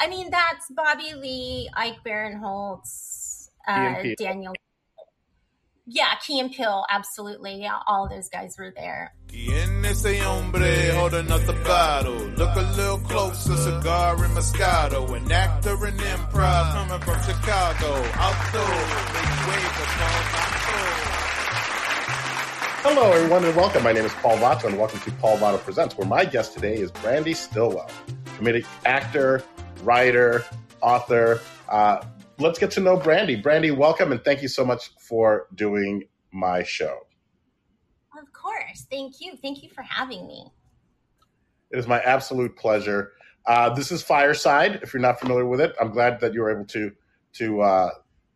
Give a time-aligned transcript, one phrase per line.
[0.00, 4.54] I mean that's Bobby Lee, Ike Barinholtz, uh, Daniel.
[5.86, 7.62] Yeah, Key and Peele, absolutely.
[7.62, 9.14] Yeah, all those guys were there.
[10.18, 12.12] hombre holding up the bottle.
[12.12, 15.16] Look a little closer, cigar and Moscato.
[15.16, 17.94] An actor in improv coming from Chicago.
[18.14, 18.68] Outdoor,
[19.14, 19.68] make way
[22.82, 23.82] Hello, everyone, and welcome.
[23.82, 26.76] My name is Paul Vato, and welcome to Paul Vato Presents, where my guest today
[26.76, 27.90] is Brandy Stillwell,
[28.38, 29.42] comedic actor,
[29.82, 30.44] writer,
[30.80, 31.40] author.
[31.68, 32.04] Uh,
[32.38, 33.36] let's get to know Brandy.
[33.36, 37.00] Brandy, welcome, and thank you so much for doing my show.
[38.18, 38.86] Of course.
[38.90, 39.36] Thank you.
[39.36, 40.46] Thank you for having me.
[41.70, 43.12] It is my absolute pleasure.
[43.46, 44.80] Uh, this is Fireside.
[44.82, 46.92] If you're not familiar with it, I'm glad that you were able to
[47.34, 47.90] to uh,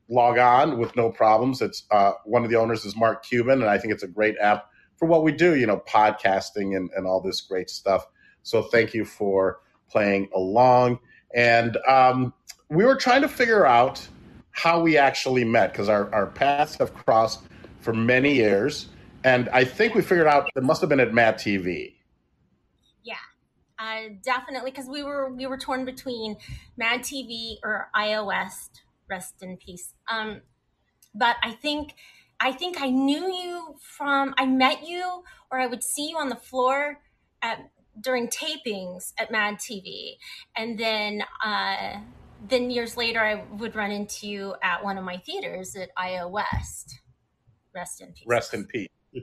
[0.09, 1.61] log on with no problems.
[1.61, 4.37] It's uh, one of the owners is Mark Cuban, and I think it's a great
[4.41, 5.57] app for what we do.
[5.57, 8.07] You know, podcasting and, and all this great stuff.
[8.43, 10.99] So thank you for playing along.
[11.35, 12.33] And um,
[12.69, 14.07] we were trying to figure out
[14.51, 17.43] how we actually met because our, our paths have crossed
[17.81, 18.89] for many years.
[19.25, 21.95] And I think we figured out it must have been at Mad TV.
[23.03, 23.15] Yeah,
[23.79, 26.37] uh, definitely because we were we were torn between
[26.77, 28.69] Mad TV or iOS
[29.09, 29.95] rest in peace.
[30.09, 30.43] Um,
[31.15, 31.95] but I think
[32.41, 36.29] I think I knew you from I met you or I would see you on
[36.29, 36.99] the floor
[37.41, 37.71] at
[38.01, 40.17] during tapings at Mad TV,
[40.57, 42.01] and then uh,
[42.49, 46.29] then years later I would run into you at one of my theaters at IO
[46.29, 47.01] West.
[47.75, 48.25] Rest in peace.
[48.27, 48.89] Rest in peace.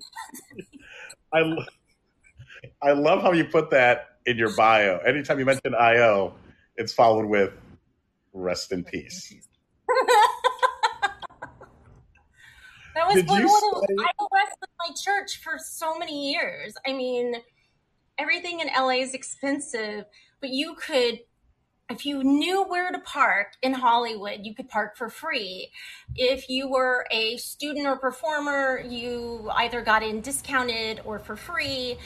[1.34, 1.56] I
[2.82, 4.98] I love how you put that in your bio.
[5.00, 6.34] Anytime you mention IO,
[6.76, 7.52] it's followed with
[8.34, 9.34] rest in peace.
[12.96, 16.76] that was Did was with my church for so many years.
[16.86, 17.36] I mean,
[18.20, 20.06] everything in LA is expensive,
[20.42, 21.20] but you could
[21.90, 25.72] if you knew where to park in Hollywood, you could park for free.
[26.16, 31.98] If you were a student or performer, you either got in discounted or for free.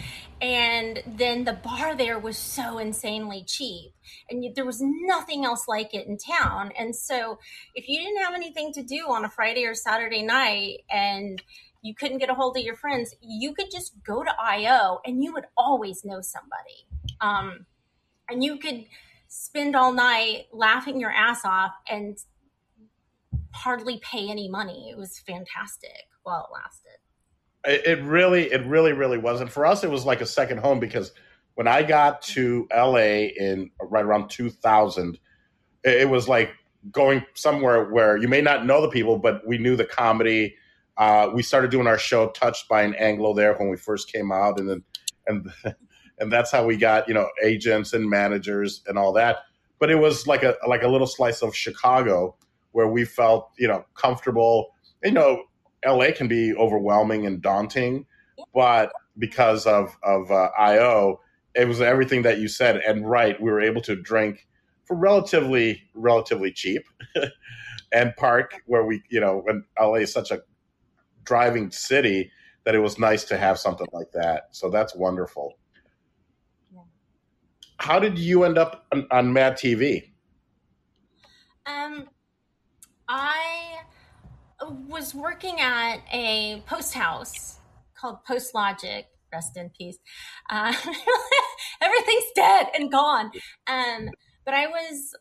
[0.41, 3.91] And then the bar there was so insanely cheap.
[4.29, 6.72] And there was nothing else like it in town.
[6.79, 7.40] And so
[7.75, 11.41] if you didn't have anything to do on a Friday or Saturday night and
[11.83, 15.23] you couldn't get a hold of your friends, you could just go to IO and
[15.23, 16.88] you would always know somebody.
[17.21, 17.66] Um,
[18.29, 18.85] and you could
[19.27, 22.17] spend all night laughing your ass off and
[23.51, 24.89] hardly pay any money.
[24.89, 27.85] It was fantastic while it lasted.
[27.85, 29.83] It really, it really, really wasn't for us.
[29.83, 31.11] It was like a second home because
[31.55, 35.19] when I got to LA in right around 2000,
[35.83, 36.51] it was like
[36.91, 40.55] going somewhere where you may not know the people, but we knew the comedy.
[40.97, 44.31] Uh, we started doing our show "Touched by an Anglo" there when we first came
[44.31, 44.83] out, and then
[45.27, 45.51] and
[46.19, 49.37] and that's how we got you know agents and managers and all that.
[49.79, 52.35] But it was like a like a little slice of Chicago
[52.71, 54.73] where we felt you know comfortable.
[55.03, 55.43] You know,
[55.85, 58.05] LA can be overwhelming and daunting,
[58.53, 61.19] but because of of uh, IO,
[61.55, 63.39] it was everything that you said and right.
[63.41, 64.47] We were able to drink
[64.85, 66.83] for relatively relatively cheap
[67.91, 70.41] and park where we you know when LA is such a
[71.23, 72.31] driving city
[72.66, 74.47] that it was nice to have something like that.
[74.51, 75.57] So that's wonderful
[77.84, 80.11] how did you end up on, on Mad TV?
[81.66, 82.07] Um,
[83.09, 83.79] I
[84.88, 87.59] was working at a post house
[87.94, 89.05] called Post Logic.
[89.34, 89.97] Rest in peace.
[90.50, 90.72] Uh,
[91.81, 93.31] everything's dead and gone.
[93.67, 94.09] Um,
[94.45, 95.16] but I was,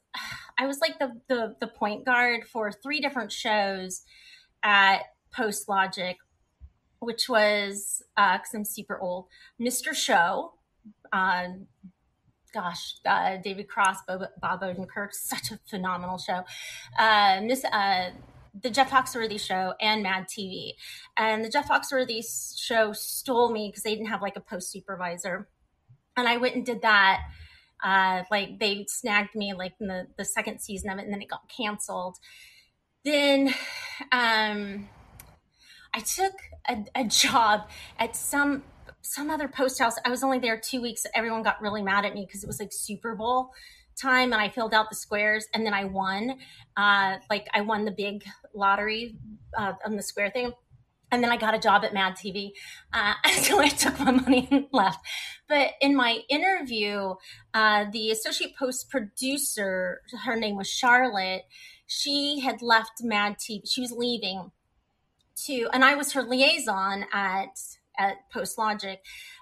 [0.59, 4.03] I was like the, the the point guard for three different shows
[4.63, 4.99] at
[5.35, 6.17] Post Logic,
[7.01, 9.27] which was because uh, I'm super old.
[9.61, 9.95] Mr.
[9.95, 10.53] Show,
[11.13, 11.49] uh,
[12.53, 16.45] gosh, uh, David Cross, Bob, Bob Odenkirk, such a phenomenal show.
[16.99, 18.11] Uh, Miss, uh,
[18.61, 20.73] the Jeff Foxworthy show and Mad TV.
[21.17, 22.23] And the Jeff Foxworthy
[22.57, 25.49] show stole me because they didn't have like a post supervisor.
[26.17, 27.23] And I went and did that.
[27.83, 31.23] Uh, like they snagged me like in the, the second season of it and then
[31.23, 32.17] it got canceled.
[33.05, 33.53] Then
[34.13, 34.89] um,
[35.95, 36.33] I took
[36.69, 37.69] a, a job
[37.99, 38.65] at some
[39.05, 39.95] some other post house.
[40.05, 41.05] I was only there two weeks.
[41.13, 43.51] Everyone got really mad at me because it was like Super Bowl
[44.01, 46.39] time and I filled out the squares and then I won.
[46.77, 48.25] Uh, like I won the big
[48.55, 49.17] lottery
[49.57, 50.53] uh, on the square thing.
[51.11, 52.53] And then I got a job at Mad TV.
[52.93, 55.05] Uh, so I took my money and left.
[55.49, 57.15] But in my interview,
[57.53, 61.43] uh, the associate post producer, her name was Charlotte,
[61.87, 63.63] she had left Mad TV.
[63.67, 64.53] She was leaving
[65.47, 67.59] to, and I was her liaison at
[67.99, 68.99] at Post Logic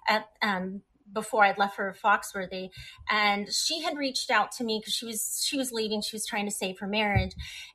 [0.09, 0.83] at um,
[1.13, 2.71] before I'd left for Foxworthy,
[3.09, 6.03] and she had reached out to me because she was she was leaving.
[6.03, 7.33] She was trying to save her marriage,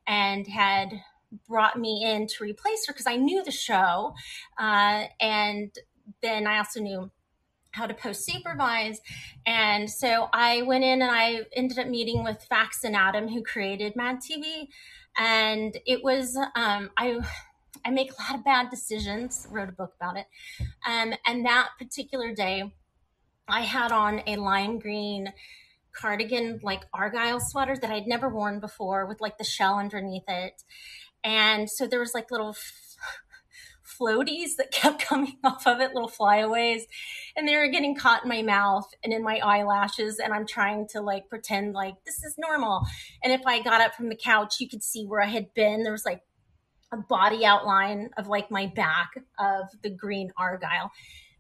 [0.07, 0.89] and had
[1.47, 4.13] brought me in to replace her because I knew the show,
[4.59, 5.75] uh, and
[6.21, 7.11] then I also knew
[7.75, 9.01] how to post supervise.
[9.45, 13.43] And so I went in and I ended up meeting with Fax and Adam, who
[13.43, 14.67] created Mad TV.
[15.17, 17.19] And it was, um, I,
[17.85, 20.25] I make a lot of bad decisions, wrote a book about it.
[20.87, 22.73] Um, and that particular day,
[23.47, 25.31] I had on a lime green
[25.95, 30.63] cardigan, like Argyle sweater that I'd never worn before with like the shell underneath it.
[31.23, 32.55] And so there was like little
[33.99, 36.85] floaties that kept coming off of it, little flyaways,
[37.35, 40.19] and they were getting caught in my mouth and in my eyelashes.
[40.19, 42.81] And I'm trying to like pretend like this is normal.
[43.23, 45.83] And if I got up from the couch, you could see where I had been.
[45.83, 46.21] There was like
[46.95, 50.91] a body outline of like my back of the green argyle.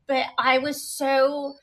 [0.07, 1.55] But I was so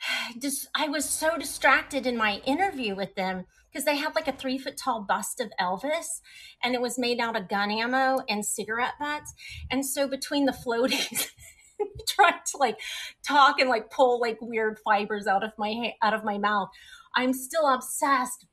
[0.40, 4.32] just I was so distracted in my interview with them because they had like a
[4.32, 6.20] three foot tall bust of Elvis
[6.62, 9.34] and it was made out of gun ammo and cigarette butts.
[9.70, 11.28] And so between the floaties,
[12.08, 12.78] trying to like
[13.26, 16.68] talk and like pull like weird fibers out of my out of my mouth,
[17.14, 18.46] I'm still obsessed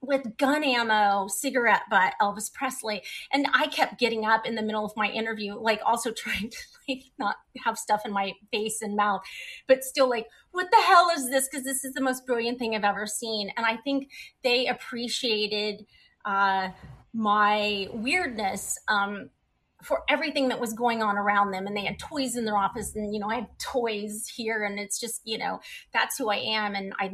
[0.00, 3.02] with gun ammo, cigarette butt, Elvis Presley.
[3.32, 6.58] And I kept getting up in the middle of my interview, like also trying to
[6.88, 9.22] like not have stuff in my face and mouth,
[9.66, 11.48] but still like, what the hell is this?
[11.48, 13.50] Because this is the most brilliant thing I've ever seen.
[13.56, 14.10] And I think
[14.42, 15.84] they appreciated
[16.24, 16.70] uh,
[17.12, 18.78] my weirdness.
[18.88, 19.30] Um,
[19.82, 22.94] for everything that was going on around them and they had toys in their office
[22.96, 25.60] and you know i have toys here and it's just you know
[25.92, 27.12] that's who i am and i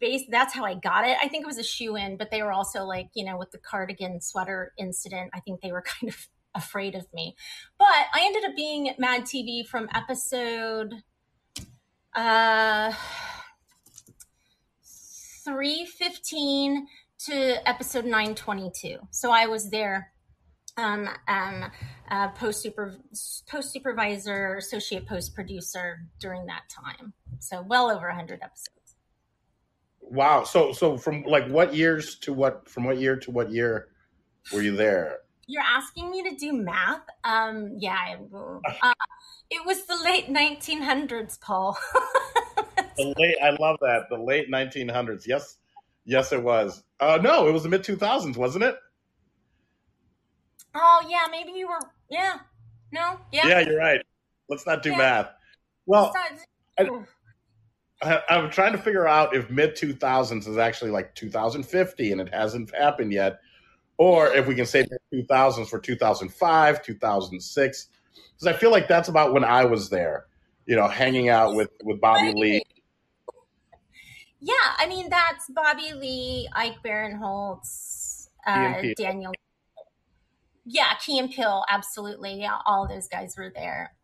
[0.00, 1.16] base that's how i got it.
[1.22, 3.50] I think it was a shoe in but they were also like you know with
[3.50, 7.34] the cardigan sweater incident i think they were kind of afraid of me.
[7.78, 10.94] But i ended up being at mad tv from episode
[12.14, 12.92] uh
[15.44, 16.86] 315
[17.18, 20.12] to episode 922 so i was there
[20.76, 21.70] um, um,
[22.10, 22.96] uh, post super
[23.48, 27.12] post supervisor, associate post producer during that time.
[27.38, 28.96] So well over hundred episodes.
[30.00, 30.44] Wow.
[30.44, 33.88] So so from like what years to what from what year to what year
[34.52, 35.18] were you there?
[35.48, 37.02] You're asking me to do math?
[37.22, 38.16] Um, yeah,
[38.82, 38.92] uh,
[39.48, 41.78] it was the late 1900s, Paul.
[42.96, 44.08] the late, I love that.
[44.10, 45.24] The late 1900s.
[45.24, 45.58] Yes,
[46.04, 46.82] yes, it was.
[46.98, 48.76] Uh, no, it was the mid 2000s, wasn't it?
[50.76, 51.80] Oh yeah, maybe you were.
[52.10, 52.38] Yeah.
[52.92, 53.18] No.
[53.32, 53.48] Yeah.
[53.48, 54.00] Yeah, you're right.
[54.48, 54.98] Let's not do yeah.
[54.98, 55.30] math.
[55.86, 56.12] Well,
[56.78, 56.88] I,
[58.02, 62.32] I, I'm trying to figure out if mid 2000s is actually like 2050 and it
[62.32, 63.40] hasn't happened yet,
[63.96, 69.32] or if we can say 2000s for 2005, 2006, because I feel like that's about
[69.32, 70.26] when I was there.
[70.66, 72.62] You know, hanging out with with Bobby Lee.
[74.40, 79.32] Yeah, I mean that's Bobby Lee, Ike Barinholtz, uh, Daniel
[80.66, 82.40] yeah, Key and Peele, absolutely.
[82.40, 83.94] Yeah, all those guys were there.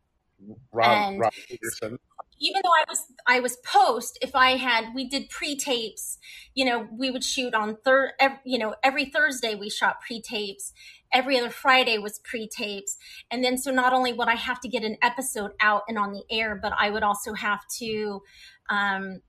[1.19, 1.99] Rob Peterson.
[2.41, 6.19] Even though I was I was post, if I had we did pre tapes,
[6.55, 8.13] you know, we would shoot on third,
[8.45, 10.73] you know, every Thursday we shot pre tapes.
[11.13, 12.97] Every other Friday was pre tapes,
[13.31, 16.13] and then so not only would I have to get an episode out and on
[16.13, 18.23] the air, but I would also have to,
[18.71, 19.21] um,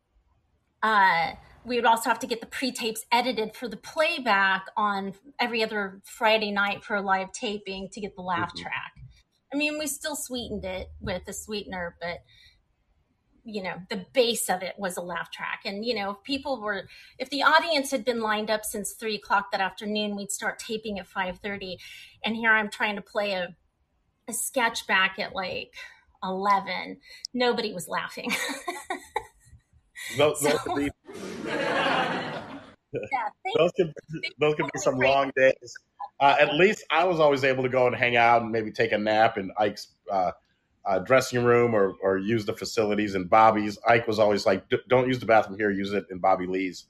[0.81, 1.33] uh
[1.65, 6.01] we would also have to get the pre-tapes edited for the playback on every other
[6.03, 8.63] Friday night for a live taping to get the laugh mm-hmm.
[8.63, 8.93] track.
[9.53, 12.19] I mean, we still sweetened it with a sweetener, but
[13.45, 15.61] you know, the base of it was a laugh track.
[15.65, 16.87] And you know, if people were,
[17.19, 20.97] if the audience had been lined up since three o'clock that afternoon, we'd start taping
[20.97, 21.77] at five thirty.
[22.23, 23.55] And here I'm trying to play a
[24.27, 25.73] a sketch back at like
[26.23, 26.97] eleven.
[27.33, 28.31] Nobody was laughing.
[30.17, 30.89] those, those, could be,
[31.45, 33.93] yeah, those could
[34.39, 35.73] those could be some long days.
[36.19, 38.91] Uh, at least I was always able to go and hang out and maybe take
[38.91, 40.31] a nap in Ike's uh,
[40.85, 43.77] uh, dressing room or or use the facilities in Bobby's.
[43.87, 45.71] Ike was always like, "Don't use the bathroom here.
[45.71, 46.85] Use it in Bobby Lee's,"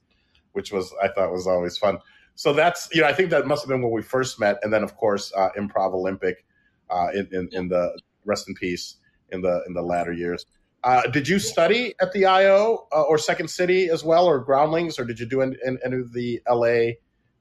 [0.54, 2.00] which was I thought was always fun.
[2.36, 4.74] So that's you know I think that must have been when we first met, and
[4.74, 6.46] then of course uh, Improv Olympic
[6.90, 8.96] uh, in, in, in the rest in peace
[9.30, 10.46] in the in the latter years.
[10.84, 15.00] Uh, did you study at the IO uh, or Second City as well, or Groundlings,
[15.00, 16.94] or did you do any, any of the LA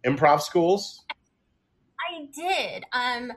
[0.04, 1.04] improv schools?
[2.12, 2.84] I did.
[2.92, 3.32] Um,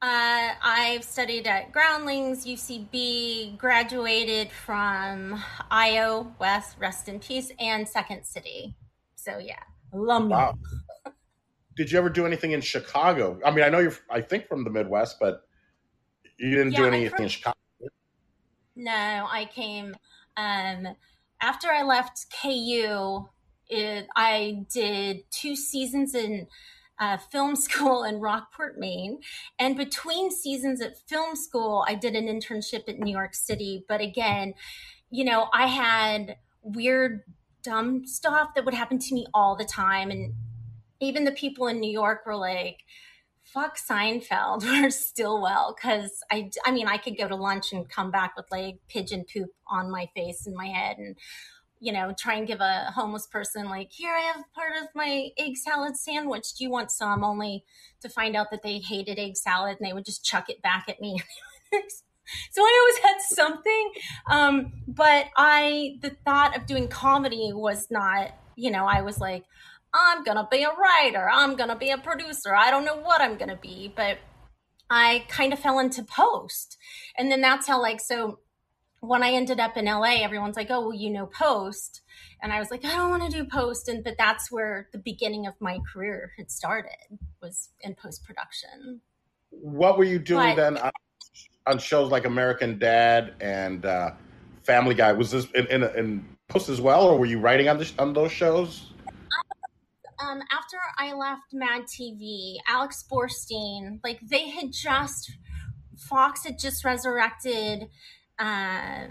[0.00, 8.24] uh, I've studied at Groundlings, UCB, graduated from IO West, rest in peace, and Second
[8.24, 8.76] City.
[9.16, 9.58] So yeah,
[9.92, 10.36] alumni.
[10.36, 10.58] Wow.
[11.76, 13.40] Did you ever do anything in Chicago?
[13.44, 15.42] I mean, I know you're, I think from the Midwest, but
[16.38, 17.58] you didn't yeah, do anything from, in Chicago.
[18.78, 19.96] No, I came
[20.36, 20.86] um,
[21.42, 23.28] after I left KU,
[23.68, 26.46] it, I did two seasons in
[27.00, 29.18] uh, film school in Rockport, Maine.
[29.58, 33.84] And between seasons at film school, I did an internship at New York City.
[33.88, 34.54] But again,
[35.10, 37.22] you know, I had weird,
[37.64, 40.12] dumb stuff that would happen to me all the time.
[40.12, 40.34] And
[41.00, 42.78] even the people in New York were like,
[43.52, 48.10] fuck Seinfeld or Stillwell because I, I mean, I could go to lunch and come
[48.10, 51.16] back with like pigeon poop on my face and my head and
[51.80, 55.28] you know, try and give a homeless person like, here I have part of my
[55.38, 56.54] egg salad sandwich.
[56.54, 57.22] Do you want some?
[57.22, 57.64] Only
[58.00, 60.86] to find out that they hated egg salad and they would just chuck it back
[60.88, 61.20] at me.
[62.50, 63.92] so I always had something.
[64.30, 69.44] Um, but I, the thought of doing comedy was not, you know, I was like,
[69.94, 71.28] I'm gonna be a writer.
[71.30, 72.54] I'm gonna be a producer.
[72.54, 74.18] I don't know what I'm gonna be, but
[74.90, 76.76] I kind of fell into post.
[77.16, 78.38] And then that's how like so
[79.00, 82.02] when I ended up in LA, everyone's like, "Oh, well, you know Post,"
[82.42, 84.98] and I was like, "I don't want to do Post," and but that's where the
[84.98, 89.00] beginning of my career had started was in post production.
[89.50, 90.90] What were you doing but, then on,
[91.66, 94.10] on, shows like American Dad and uh,
[94.62, 95.12] Family Guy?
[95.12, 98.32] Was this in, in, in, Post as well, or were you writing on on those
[98.32, 98.92] shows?
[100.20, 105.30] Um, after I left Mad TV, Alex Borstein, like they had just
[105.96, 107.88] Fox had just resurrected
[108.38, 109.06] uh,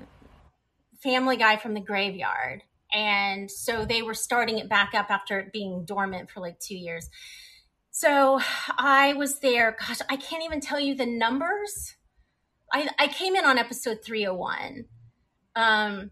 [1.01, 2.63] Family Guy from the graveyard.
[2.93, 6.77] And so they were starting it back up after it being dormant for like two
[6.77, 7.09] years.
[7.91, 8.39] So
[8.77, 9.75] I was there.
[9.79, 11.95] Gosh, I can't even tell you the numbers.
[12.71, 14.85] I, I came in on episode 301.
[15.55, 16.11] Um,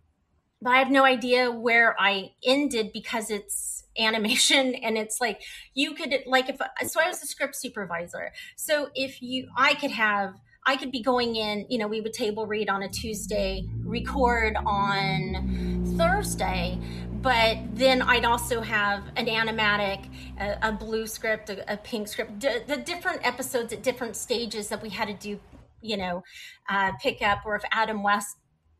[0.61, 5.41] but I have no idea where I ended because it's animation and it's like
[5.73, 8.31] you could like if so I was a script supervisor.
[8.55, 10.35] So if you I could have
[10.67, 14.55] I could be going in, you know, we would table read on a Tuesday, record
[14.65, 16.79] on Thursday,
[17.21, 20.09] but then I'd also have an animatic,
[20.39, 24.67] a, a blue script, a, a pink script, d- the different episodes at different stages
[24.69, 25.39] that we had to do,
[25.81, 26.23] you know,
[26.67, 27.39] uh, pick up.
[27.45, 28.37] Or if Adam West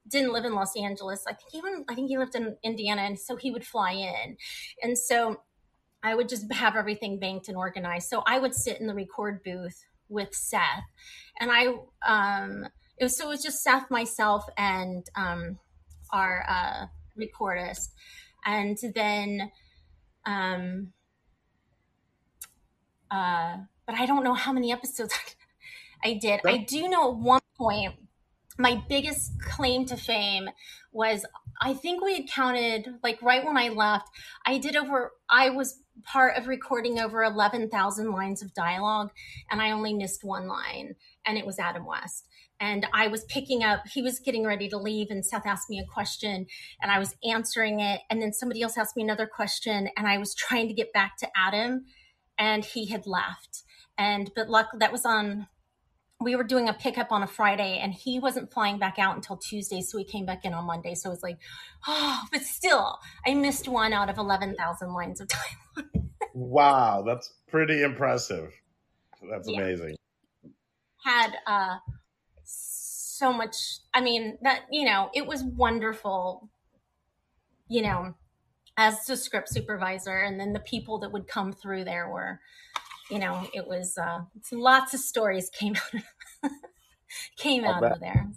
[0.08, 3.20] didn't live in Los Angeles, I think even I think he lived in Indiana, and
[3.20, 4.38] so he would fly in,
[4.82, 5.42] and so
[6.04, 8.10] I would just have everything banked and organized.
[8.10, 10.84] So I would sit in the record booth with Seth,
[11.40, 11.68] and I
[12.06, 15.60] um, it was so it was just Seth, myself, and um,
[16.12, 16.86] our uh,
[17.20, 17.90] recordist,
[18.46, 19.52] and then
[20.26, 20.94] um,
[23.10, 25.14] uh, but I don't know how many episodes
[26.04, 26.42] I did.
[26.46, 27.96] I do know at one point
[28.58, 30.50] my biggest claim to fame
[30.92, 31.26] was
[31.62, 34.08] I think we had counted like right when I left,
[34.46, 39.12] I did over I was part of recording over 11,000 lines of dialogue
[39.50, 40.96] and I only missed one line
[41.26, 42.28] and it was Adam West.
[42.60, 45.78] And I was picking up, he was getting ready to leave, and Seth asked me
[45.78, 46.48] a question,
[46.82, 48.00] and I was answering it.
[48.10, 51.18] And then somebody else asked me another question, and I was trying to get back
[51.18, 51.84] to Adam,
[52.38, 53.64] and he had left.
[53.98, 55.48] And but luck that was on
[56.22, 59.38] we were doing a pickup on a Friday and he wasn't flying back out until
[59.38, 59.82] Tuesday.
[59.82, 60.96] So he came back in on Monday.
[60.96, 61.38] So it was like,
[61.88, 65.28] oh, but still, I missed one out of 11,000 lines of
[65.76, 66.10] time.
[66.34, 67.04] wow.
[67.06, 68.54] That's pretty impressive.
[69.30, 69.62] That's yeah.
[69.62, 69.98] amazing.
[71.04, 71.78] Had uh,
[72.44, 73.56] so much,
[73.94, 76.50] I mean, that, you know, it was wonderful,
[77.68, 78.16] you know,
[78.78, 80.18] as the script supervisor.
[80.18, 82.40] And then the people that would come through there were,
[83.10, 84.22] you know, it was uh,
[84.52, 86.52] lots of stories came out
[87.38, 87.92] came I'll out bet.
[87.94, 88.28] of there.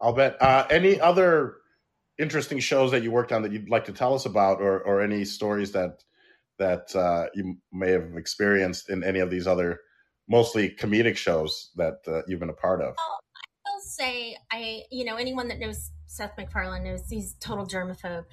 [0.00, 0.40] I'll bet.
[0.40, 1.56] Uh, any other
[2.18, 5.00] interesting shows that you worked on that you'd like to tell us about, or or
[5.00, 6.02] any stories that
[6.58, 9.80] that uh, you may have experienced in any of these other
[10.28, 12.94] mostly comedic shows that uh, you've been a part of?
[12.96, 13.18] Well,
[13.66, 18.24] I will say, I you know anyone that knows Seth MacFarlane knows he's total germaphobe,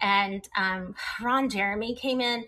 [0.00, 2.44] and um, Ron Jeremy came in.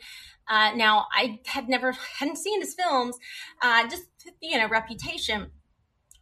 [0.48, 3.16] Uh, now, I had never hadn't seen his films,
[3.62, 4.04] uh, just
[4.40, 5.50] you know, reputation.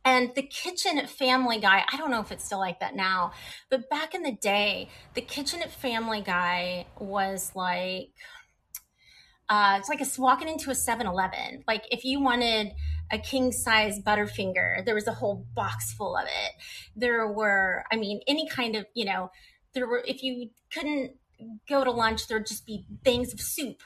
[0.04, 3.32] And the kitchen at Family Guy, I don't know if it's still like that now,
[3.68, 8.10] but back in the day, the kitchen at Family Guy was like,
[9.48, 11.64] uh, it's like a, walking into a 7 Eleven.
[11.66, 12.72] Like if you wanted
[13.10, 16.52] a king size Butterfinger, there was a whole box full of it.
[16.94, 19.30] There were, I mean, any kind of, you know,
[19.74, 21.12] there were, if you couldn't
[21.68, 23.82] go to lunch, there'd just be things of soup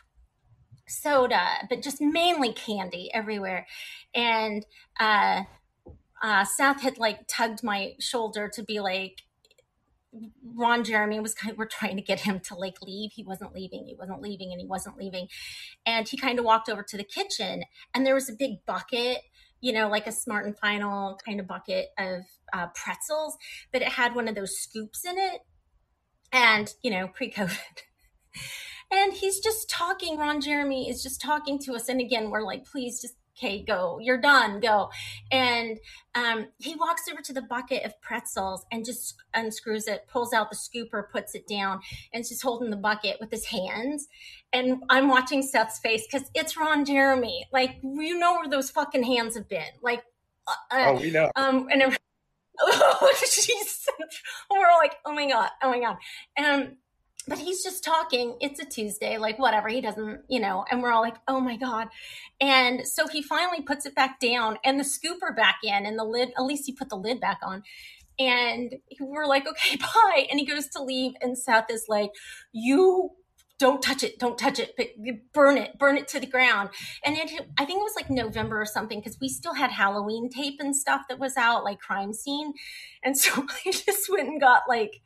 [0.89, 3.67] soda, but just mainly candy everywhere.
[4.15, 4.65] And
[4.99, 5.45] uh,
[6.23, 9.23] uh, Seth had like tugged my shoulder to be like,
[10.55, 13.13] Ron Jeremy was kind of, we're trying to get him to like leave.
[13.15, 13.87] He wasn't leaving.
[13.87, 15.29] He wasn't leaving and he wasn't leaving.
[15.87, 17.65] And he kind of walked over to the kitchen
[17.95, 19.19] and there was a big bucket,
[19.61, 23.37] you know, like a smart and final kind of bucket of uh, pretzels,
[23.73, 25.41] but it had one of those scoops in it
[26.33, 27.59] and you know pre-COVID.
[28.91, 30.19] and he's just talking.
[30.19, 33.99] Ron Jeremy is just talking to us, and again, we're like, please just okay, go,
[34.01, 34.91] you're done, go.
[35.31, 35.79] And
[36.15, 40.51] um, he walks over to the bucket of pretzels and just unscrews it, pulls out
[40.51, 41.81] the scooper, puts it down,
[42.13, 44.09] and just holding the bucket with his hands.
[44.53, 47.47] And I'm watching Seth's face because it's Ron Jeremy.
[47.53, 49.63] Like, you know where those fucking hands have been.
[49.83, 50.03] Like,
[50.47, 51.31] uh, oh, we know.
[51.37, 51.97] Um, and
[52.61, 53.87] oh, jeez.
[54.51, 55.97] we're like, oh my God, oh my God.
[56.37, 56.77] And
[57.29, 58.37] but he's just talking.
[58.41, 59.69] It's a Tuesday, like whatever.
[59.69, 61.89] He doesn't, you know, and we're all like, oh my God.
[62.41, 66.05] And so he finally puts it back down and the scooper back in and the
[66.05, 67.63] lid, at least he put the lid back on.
[68.19, 70.27] And we're like, okay, bye.
[70.31, 71.13] And he goes to leave.
[71.21, 72.11] And Seth is like,
[72.53, 73.11] you
[73.59, 74.89] don't touch it, don't touch it, but
[75.33, 76.71] burn it, burn it to the ground.
[77.05, 80.29] And it, I think it was like November or something because we still had Halloween
[80.29, 82.55] tape and stuff that was out, like crime scene.
[83.05, 85.03] And so I just went and got like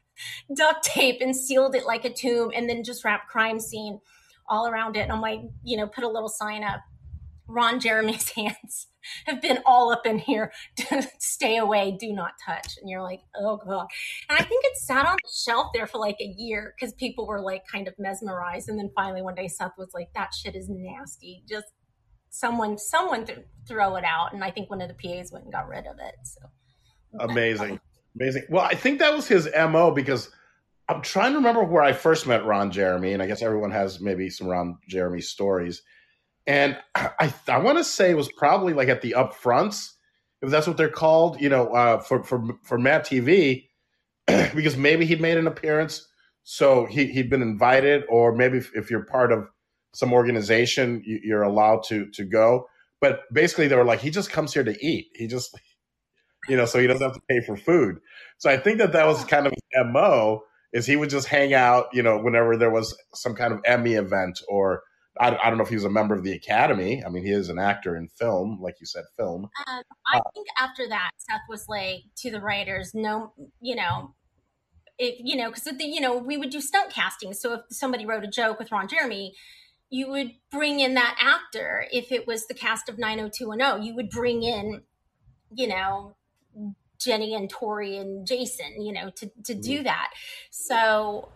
[0.54, 4.00] duct tape and sealed it like a tomb and then just wrapped crime scene
[4.48, 5.00] all around it.
[5.00, 6.80] And I'm like, you know, put a little sign up.
[7.48, 8.88] Ron Jeremy's hands
[9.26, 10.52] have been all up in here.
[11.18, 12.76] Stay away, do not touch.
[12.80, 13.86] And you're like, oh god.
[14.28, 17.26] And I think it sat on the shelf there for like a year because people
[17.26, 18.68] were like kind of mesmerized.
[18.68, 21.44] And then finally one day Seth was like, that shit is nasty.
[21.48, 21.66] Just
[22.30, 24.32] someone, someone th- throw it out.
[24.32, 26.14] And I think one of the PAs went and got rid of it.
[26.24, 26.40] So
[27.20, 27.80] amazing.
[28.18, 28.44] Amazing.
[28.48, 30.30] Well, I think that was his MO because
[30.88, 34.00] I'm trying to remember where I first met Ron Jeremy, and I guess everyone has
[34.00, 35.82] maybe some Ron Jeremy stories.
[36.46, 39.90] And I, I want to say it was probably like at the upfronts,
[40.42, 43.66] if that's what they're called, you know, uh, for for for Mad TV,
[44.26, 46.06] because maybe he'd made an appearance,
[46.44, 49.48] so he he'd been invited, or maybe if, if you're part of
[49.92, 52.68] some organization, you, you're allowed to to go.
[53.00, 55.08] But basically, they were like, he just comes here to eat.
[55.14, 55.58] He just
[56.48, 57.98] you know, so he doesn't have to pay for food.
[58.38, 61.54] So I think that that was kind of his mo is he would just hang
[61.54, 64.82] out, you know, whenever there was some kind of Emmy event or
[65.18, 67.02] I, I don't know if he was a member of the Academy.
[67.04, 69.48] I mean, he is an actor in film, like you said, film.
[69.66, 74.14] Um, I uh, think after that, Seth was like to the writers, no, you know,
[74.98, 77.32] if you know, because you know, we would do stunt casting.
[77.32, 79.34] So if somebody wrote a joke with Ron Jeremy,
[79.90, 81.86] you would bring in that actor.
[81.90, 84.82] If it was the cast of 90210, you would bring in,
[85.54, 86.16] you know,
[86.98, 89.84] Jenny and Tori and Jason, you know, to to do mm-hmm.
[89.84, 90.10] that.
[90.50, 91.28] So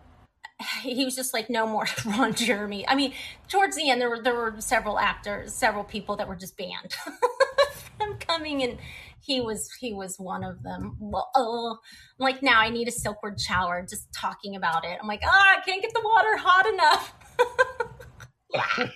[0.81, 2.87] he was just like, no more Ron Jeremy.
[2.87, 3.13] I mean,
[3.47, 6.93] towards the end, there were there were several actors, several people that were just banned
[7.97, 8.77] from coming, and
[9.19, 10.97] he was he was one of them.
[10.99, 11.77] Well, oh,
[12.19, 14.97] I'm like now I need a Silkwood shower just talking about it.
[15.01, 17.13] I'm like, ah, I can't get the water hot enough.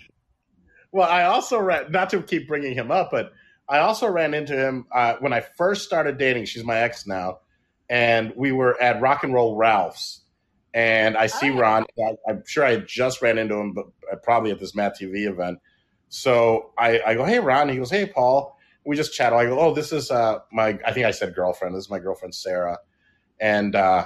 [0.91, 3.31] well, I also read not to keep bringing him up, but
[3.67, 6.45] I also ran into him uh, when I first started dating.
[6.45, 7.39] She's my ex now,
[7.89, 10.21] and we were at Rock and Roll Ralph's,
[10.73, 11.57] and I see oh.
[11.57, 11.85] Ron.
[11.99, 15.27] I, am sure I just ran into him, but uh, probably at this Mad TV
[15.27, 15.59] event.
[16.09, 19.33] So I, I go, "Hey, Ron." He goes, "Hey, Paul." We just chat.
[19.33, 21.75] I go, "Oh, this is uh, my." I think I said girlfriend.
[21.75, 22.77] This is my girlfriend Sarah,
[23.39, 24.05] and uh,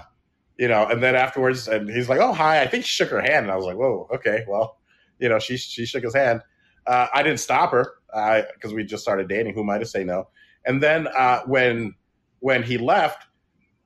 [0.57, 0.87] you know.
[0.87, 3.51] And then afterwards, and he's like, "Oh, hi." I think she shook her hand, and
[3.51, 4.77] I was like, "Whoa, okay, well."
[5.19, 6.43] You know, she she shook his hand.
[6.87, 9.53] Uh, I didn't stop her because uh, we just started dating.
[9.53, 10.29] Who am I to say no?
[10.65, 11.95] And then uh, when
[12.39, 13.25] when he left,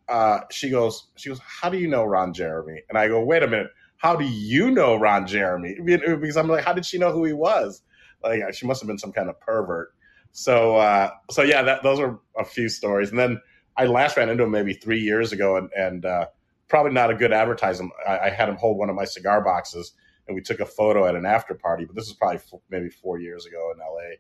[0.07, 2.81] uh, she goes, she goes, how do you know Ron Jeremy?
[2.89, 5.77] And I go, wait a minute, how do you know Ron Jeremy?
[5.83, 7.81] Because I'm like, how did she know who he was?
[8.23, 9.93] Like she must have been some kind of pervert.
[10.31, 13.09] So uh, so yeah, that, those are a few stories.
[13.09, 13.41] And then
[13.77, 16.27] I last ran into him maybe three years ago, and, and uh,
[16.67, 17.91] probably not a good advertisement.
[18.07, 19.93] I, I had him hold one of my cigar boxes
[20.27, 21.85] and we took a photo at an after party.
[21.85, 24.17] But this is probably f- maybe four years ago in L.A.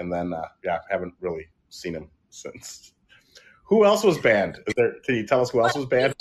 [0.00, 2.92] And then uh, yeah, haven't really seen him since.
[3.64, 4.58] Who else was banned?
[4.66, 4.94] Is there?
[5.04, 6.14] Can you tell us who else was banned?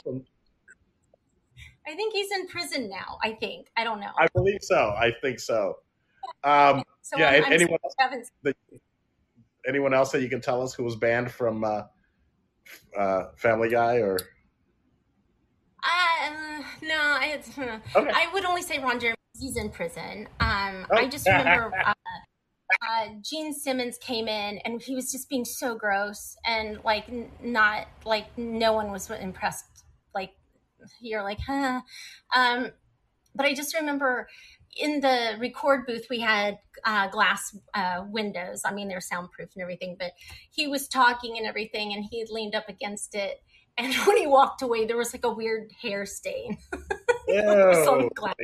[1.87, 3.17] I think he's in prison now.
[3.23, 4.11] I think I don't know.
[4.19, 4.93] I believe so.
[4.97, 5.77] I think so.
[6.43, 7.29] Um, so yeah.
[7.29, 7.95] I'm, I'm anyone else?
[8.43, 8.55] That,
[9.67, 11.83] anyone else that you can tell us who was banned from uh,
[12.97, 14.17] uh, Family Guy or?
[15.83, 17.39] Uh, no, I,
[17.95, 18.11] okay.
[18.13, 19.16] I would only say Ron Jeremy.
[19.39, 20.27] He's in prison.
[20.39, 20.95] Um, oh.
[20.95, 21.93] I just remember uh,
[22.89, 27.31] uh, Gene Simmons came in and he was just being so gross and like n-
[27.41, 29.85] not like no one was impressed.
[30.13, 30.31] Like
[31.01, 31.81] you're like, huh.
[32.35, 32.71] Um,
[33.35, 34.27] but I just remember
[34.75, 38.61] in the record booth we had uh, glass uh, windows.
[38.65, 40.11] I mean they're soundproof and everything, but
[40.51, 43.41] he was talking and everything, and he leaned up against it
[43.77, 46.57] and when he walked away, there was like a weird hair stain
[47.87, 48.35] on the glass.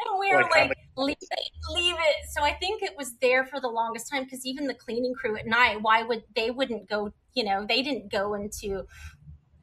[0.00, 2.16] And we were like, like leave it, leave it.
[2.30, 5.36] So I think it was there for the longest time because even the cleaning crew
[5.36, 7.12] at night, why would they wouldn't go?
[7.34, 8.86] You know, they didn't go into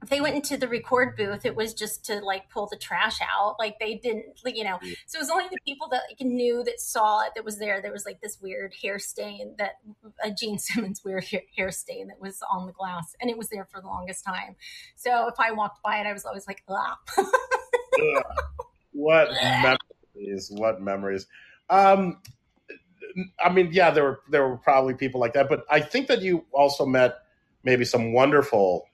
[0.04, 3.20] if they went into the record booth, it was just to like pull the trash
[3.22, 3.56] out.
[3.60, 6.80] Like they didn't, you know, so it was only the people that like, knew that
[6.80, 7.82] saw it that was there.
[7.82, 9.74] There was like this weird hair stain that
[10.24, 13.50] a Gene Simmons weird hair, hair stain that was on the glass, and it was
[13.50, 14.56] there for the longest time.
[14.96, 16.98] So if I walked by it, I was always like, ah.
[18.92, 19.30] what
[20.18, 20.52] memories?
[20.52, 21.28] What memories?
[21.70, 22.22] Um,
[23.44, 26.22] I mean, yeah, there were there were probably people like that, but I think that
[26.22, 27.20] you also met
[27.64, 28.86] maybe some wonderful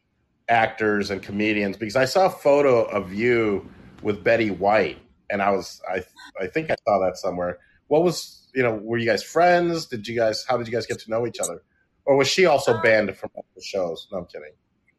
[0.50, 3.70] actors and comedians because I saw a photo of you
[4.02, 4.98] with Betty White,
[5.30, 6.04] and I was I
[6.40, 7.60] I think I saw that somewhere.
[7.88, 8.76] What was you know?
[8.76, 9.86] Were you guys friends?
[9.86, 10.46] Did you guys?
[10.48, 11.64] How did you guys get to know each other?
[12.06, 14.08] Or was she also um, banned from the shows?
[14.12, 14.52] No, I'm kidding.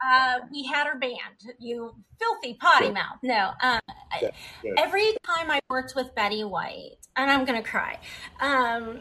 [0.04, 1.54] Uh, we had her banned.
[1.58, 3.18] You filthy potty mouth.
[3.22, 3.52] No.
[3.62, 3.80] Um,
[4.20, 4.32] Good.
[4.76, 7.98] Every time I worked with Betty White, and I'm gonna cry.
[8.40, 9.00] Um,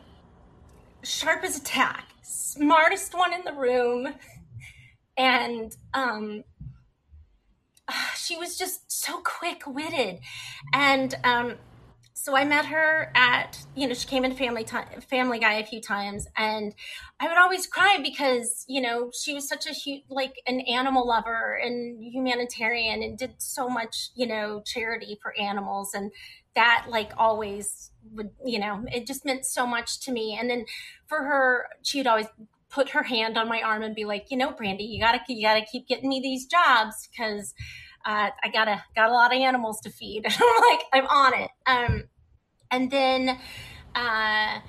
[1.04, 4.14] sharp as a tack, smartest one in the room,
[5.18, 6.44] and um,
[8.16, 10.20] she was just so quick witted,
[10.74, 11.56] and um,
[12.24, 15.66] so I met her at you know she came into Family Time, Family Guy a
[15.66, 16.74] few times, and
[17.20, 21.06] I would always cry because you know she was such a huge like an animal
[21.06, 26.14] lover and humanitarian and did so much you know charity for animals and
[26.56, 30.64] that like always would you know it just meant so much to me and then
[31.08, 32.28] for her she would always
[32.70, 35.46] put her hand on my arm and be like you know brandy you gotta you
[35.46, 37.54] gotta keep getting me these jobs because
[38.06, 40.26] uh, I gotta got a lot of animals to feed.
[40.28, 41.50] I'm like, I'm on it.
[41.66, 42.04] Um,
[42.74, 44.60] and then uh,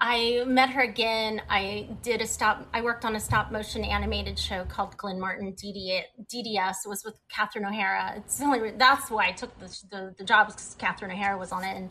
[0.00, 1.40] I met her again.
[1.48, 2.66] I did a stop.
[2.74, 6.74] I worked on a stop motion animated show called Glenn Martin DD, DDS.
[6.84, 8.14] It was with Catherine O'Hara.
[8.16, 11.62] It's only that's why I took the the, the job because Catherine O'Hara was on
[11.62, 11.90] it and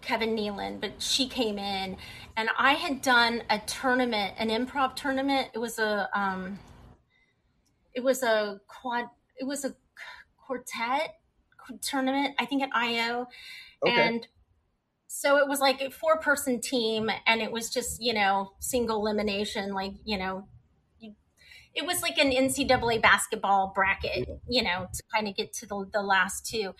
[0.00, 0.80] Kevin Nealon.
[0.80, 1.96] But she came in,
[2.36, 5.48] and I had done a tournament, an improv tournament.
[5.54, 6.58] It was a um,
[7.94, 9.04] it was a quad.
[9.38, 9.76] It was a
[10.36, 11.14] quartet
[11.82, 12.34] tournament.
[12.38, 13.28] I think at IO,
[13.86, 14.08] okay.
[14.08, 14.26] and
[15.06, 18.98] so it was like a four person team and it was just you know single
[18.98, 20.46] elimination like you know
[21.74, 25.86] it was like an ncaa basketball bracket you know to kind of get to the,
[25.92, 26.74] the last two.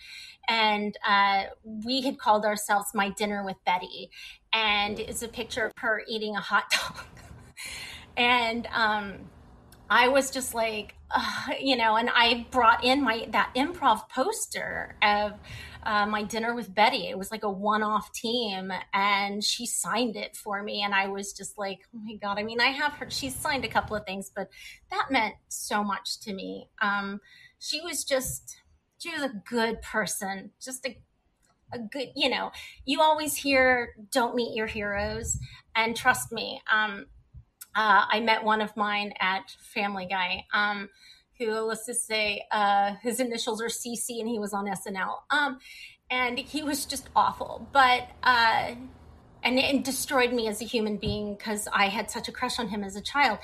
[0.47, 4.09] And uh, we had called ourselves my dinner with betty
[4.51, 7.05] and it's a picture of her eating a hot dog.
[8.17, 9.29] And um,
[9.89, 10.95] i was just like
[11.59, 15.33] you know and i brought in my that improv poster of
[15.83, 17.07] uh, my dinner with Betty.
[17.07, 20.83] It was like a one off team, and she signed it for me.
[20.83, 22.37] And I was just like, oh my God.
[22.37, 24.49] I mean, I have her, she's signed a couple of things, but
[24.91, 26.69] that meant so much to me.
[26.81, 27.21] Um,
[27.59, 28.57] she was just,
[28.97, 30.97] she was a good person, just a
[31.71, 32.51] a good you know
[32.83, 35.37] you always hear don't meet your heroes
[35.75, 37.05] and trust me um,
[37.75, 40.89] uh, i met one of mine at family guy um,
[41.39, 45.19] who let's just say uh, his initials are CC and he was on SNL.
[45.29, 45.59] Um,
[46.11, 48.73] and he was just awful, but uh,
[49.43, 52.67] and it destroyed me as a human being because I had such a crush on
[52.67, 53.39] him as a child.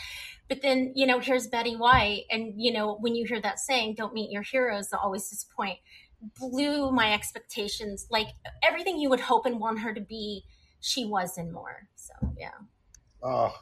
[0.49, 3.95] But then you know, here's Betty White, and you know, when you hear that saying,
[3.95, 5.77] "Don't meet your heroes," that always disappoint.
[6.39, 8.07] Blew my expectations.
[8.09, 8.27] Like
[8.63, 10.43] everything you would hope and want her to be,
[10.81, 11.87] she was and more.
[11.95, 12.49] So yeah.
[13.21, 13.55] Oh,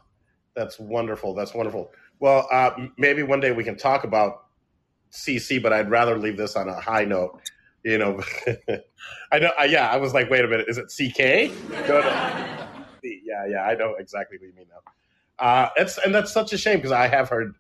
[0.55, 1.33] that's wonderful.
[1.33, 1.91] That's wonderful.
[2.19, 4.45] Well, uh, maybe one day we can talk about
[5.11, 7.39] CC, but I'd rather leave this on a high note.
[7.83, 8.21] You know,
[9.31, 9.51] I know.
[9.67, 11.53] Yeah, I was like, wait a minute, is it CK?
[11.87, 12.67] No, no.
[13.03, 14.91] yeah, yeah, I know exactly what you mean now.
[15.39, 17.55] Uh, it's and that's such a shame because I have heard,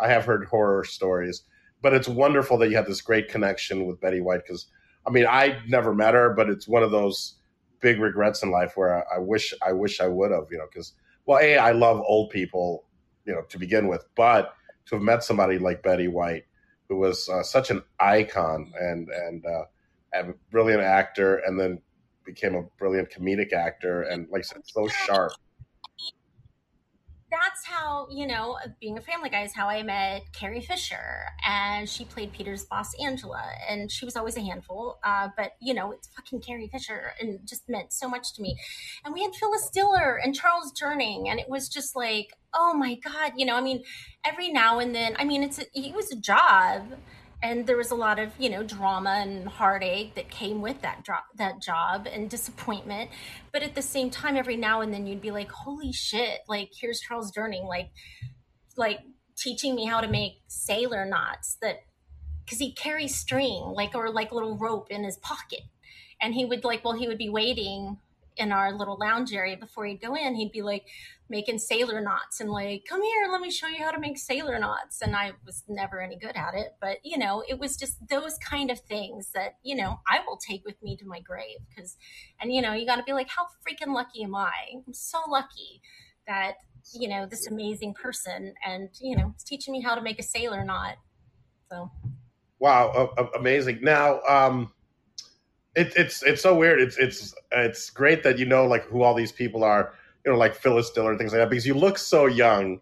[0.00, 1.42] I have heard horror stories,
[1.80, 4.66] but it's wonderful that you had this great connection with Betty White because
[5.06, 7.36] I mean I never met her, but it's one of those
[7.80, 10.66] big regrets in life where I, I wish I wish I would have, you know,
[10.72, 10.94] because
[11.28, 12.86] well, a I love old people
[13.26, 14.54] you know to begin with, but
[14.86, 16.44] to have met somebody like Betty White,
[16.88, 19.64] who was uh, such an icon and and uh,
[20.14, 21.80] a brilliant actor, and then
[22.24, 25.32] became a brilliant comedic actor, and like I said, so sharp
[27.30, 31.88] that's how you know being a family guy is how i met carrie fisher and
[31.88, 35.92] she played peter's boss angela and she was always a handful uh, but you know
[35.92, 38.56] it's fucking carrie fisher and just meant so much to me.
[39.04, 42.94] And we had phyllis diller and charles durning and it was just like oh my
[42.94, 43.82] god you know i mean
[44.24, 46.94] every now and then i mean it's a, it was a job
[47.42, 51.06] and there was a lot of you know drama and heartache that came with that
[51.36, 53.10] that job and disappointment.
[53.52, 56.70] But at the same time every now and then you'd be like holy shit like
[56.78, 57.90] here's charles durning like
[58.76, 59.00] like
[59.36, 61.80] teaching me how to make sailor knots that
[62.44, 65.60] because he carries string like or like little rope in his pocket.
[66.20, 67.98] And he would like well he would be waiting
[68.38, 70.34] in our little lounge area before he'd go in.
[70.34, 70.84] He'd be like
[71.28, 74.58] making sailor knots and like, come here, let me show you how to make sailor
[74.58, 75.02] knots.
[75.02, 78.38] And I was never any good at it, but you know, it was just those
[78.38, 81.96] kind of things that you know I will take with me to my grave because,
[82.40, 84.52] and you know, you got to be like, how freaking lucky am I?
[84.86, 85.82] I'm so lucky
[86.26, 86.54] that
[86.92, 90.22] you know this amazing person and you know it's teaching me how to make a
[90.22, 90.96] sailor knot
[91.70, 91.90] so
[92.58, 94.70] wow amazing now um
[95.78, 99.14] it, it's it's so weird it's it's it's great that you know like who all
[99.14, 101.98] these people are you know like phyllis diller and things like that because you look
[101.98, 102.80] so young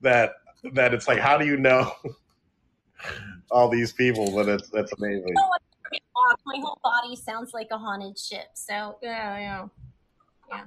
[0.00, 0.34] that
[0.72, 1.92] that it's like how do you know
[3.50, 5.34] all these people but it's that's amazing
[6.44, 9.68] my whole body sounds like a haunted ship so yeah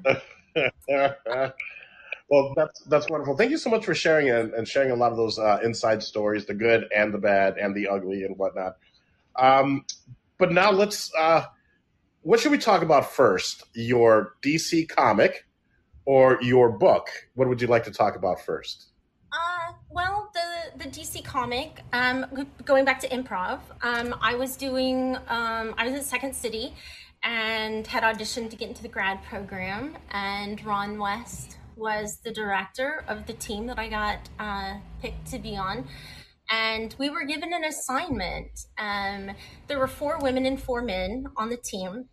[0.05, 0.15] yeah
[0.87, 1.51] yeah
[2.31, 3.35] Well, that's that's wonderful.
[3.35, 6.01] Thank you so much for sharing and, and sharing a lot of those uh, inside
[6.01, 8.77] stories, the good and the bad and the ugly and whatnot.
[9.35, 9.83] Um,
[10.37, 11.13] but now let's.
[11.13, 11.43] Uh,
[12.21, 13.63] what should we talk about first?
[13.73, 15.45] Your DC comic
[16.05, 17.07] or your book?
[17.35, 18.87] What would you like to talk about first?
[19.31, 21.81] Uh, well, the the DC comic.
[21.93, 23.59] Um, going back to improv.
[23.81, 25.15] Um, I was doing.
[25.27, 26.73] Um, I was at Second City,
[27.23, 33.03] and had auditioned to get into the grad program, and Ron West was the director
[33.07, 35.87] of the team that I got uh, picked to be on.
[36.51, 38.65] And we were given an assignment.
[38.77, 39.31] Um,
[39.67, 42.09] there were four women and four men on the team.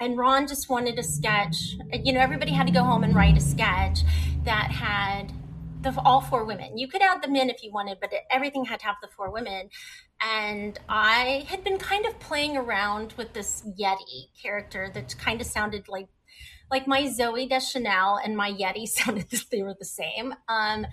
[0.00, 1.76] And Ron just wanted a sketch.
[1.92, 4.00] You know, everybody had to go home and write a sketch
[4.44, 5.32] that had
[5.82, 6.76] the all four women.
[6.76, 9.30] You could add the men if you wanted, but everything had to have the four
[9.30, 9.68] women.
[10.20, 15.46] And I had been kind of playing around with this Yeti character that kind of
[15.46, 16.08] sounded like
[16.70, 20.34] like my Zooey Deschanel and my Yeti sounded they were the same.
[20.48, 20.86] Um,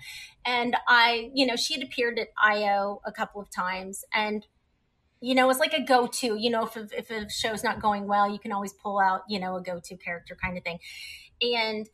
[0.46, 4.46] and I, you know, she had appeared at IO a couple of times and
[5.20, 8.30] you know, it's like a go-to, you know, if, if a show's not going well,
[8.30, 10.78] you can always pull out, you know, a go-to character kind of thing.
[11.40, 11.88] And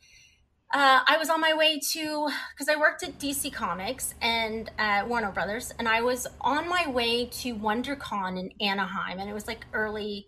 [0.74, 5.04] uh, I was on my way to because I worked at DC Comics and uh,
[5.06, 9.46] Warner Brothers, and I was on my way to WonderCon in Anaheim, and it was
[9.46, 10.26] like early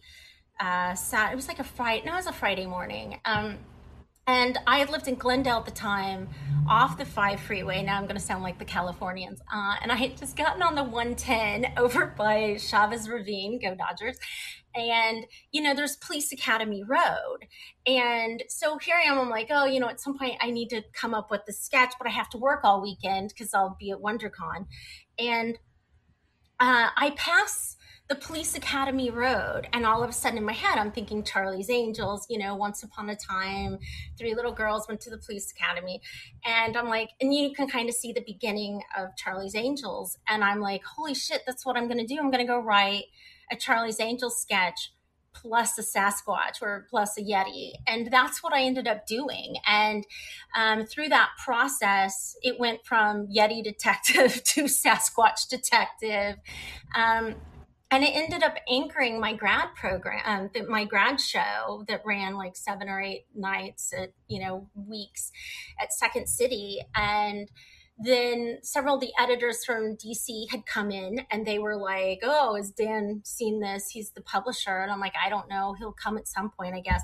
[0.60, 1.32] uh, sat.
[1.32, 2.04] It was like a Friday.
[2.04, 3.20] No, it was a Friday morning.
[3.24, 3.56] Um,
[4.26, 6.28] and I had lived in Glendale at the time,
[6.68, 7.82] off the five freeway.
[7.82, 9.40] Now I'm going to sound like the Californians.
[9.52, 14.18] Uh, and I had just gotten on the 110 over by Chavez Ravine, go Dodgers.
[14.74, 17.46] And, you know, there's Police Academy Road.
[17.86, 19.18] And so here I am.
[19.18, 21.52] I'm like, oh, you know, at some point I need to come up with the
[21.52, 24.66] sketch, but I have to work all weekend because I'll be at WonderCon.
[25.18, 25.58] And
[26.58, 27.76] uh, I pass
[28.08, 31.70] the police academy road and all of a sudden in my head i'm thinking charlie's
[31.70, 33.78] angels you know once upon a time
[34.18, 36.00] three little girls went to the police academy
[36.44, 40.44] and i'm like and you can kind of see the beginning of charlie's angels and
[40.44, 43.04] i'm like holy shit that's what i'm going to do i'm going to go write
[43.50, 44.92] a charlie's angels sketch
[45.32, 47.72] plus a Sasquatch or plus a Yeti.
[47.88, 49.56] And that's what I ended up doing.
[49.66, 50.06] And
[50.56, 56.36] um, through that process, it went from Yeti detective to Sasquatch detective.
[56.94, 57.34] Um,
[57.94, 62.34] and it ended up anchoring my grad program um, that my grad show that ran
[62.34, 65.30] like seven or eight nights at you know weeks
[65.80, 66.80] at second city.
[66.96, 67.48] And
[67.96, 72.56] then several of the editors from dc had come in and they were like oh
[72.56, 73.90] has dan seen this?
[73.90, 74.78] He's the publisher.
[74.78, 75.76] And i'm like i don't know.
[75.78, 77.02] He'll come at some point i guess.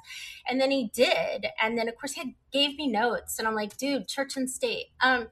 [0.49, 1.47] And then he did.
[1.63, 3.39] And then of course he gave me notes.
[3.39, 4.87] And i'm like dude church and state.
[5.01, 5.29] Um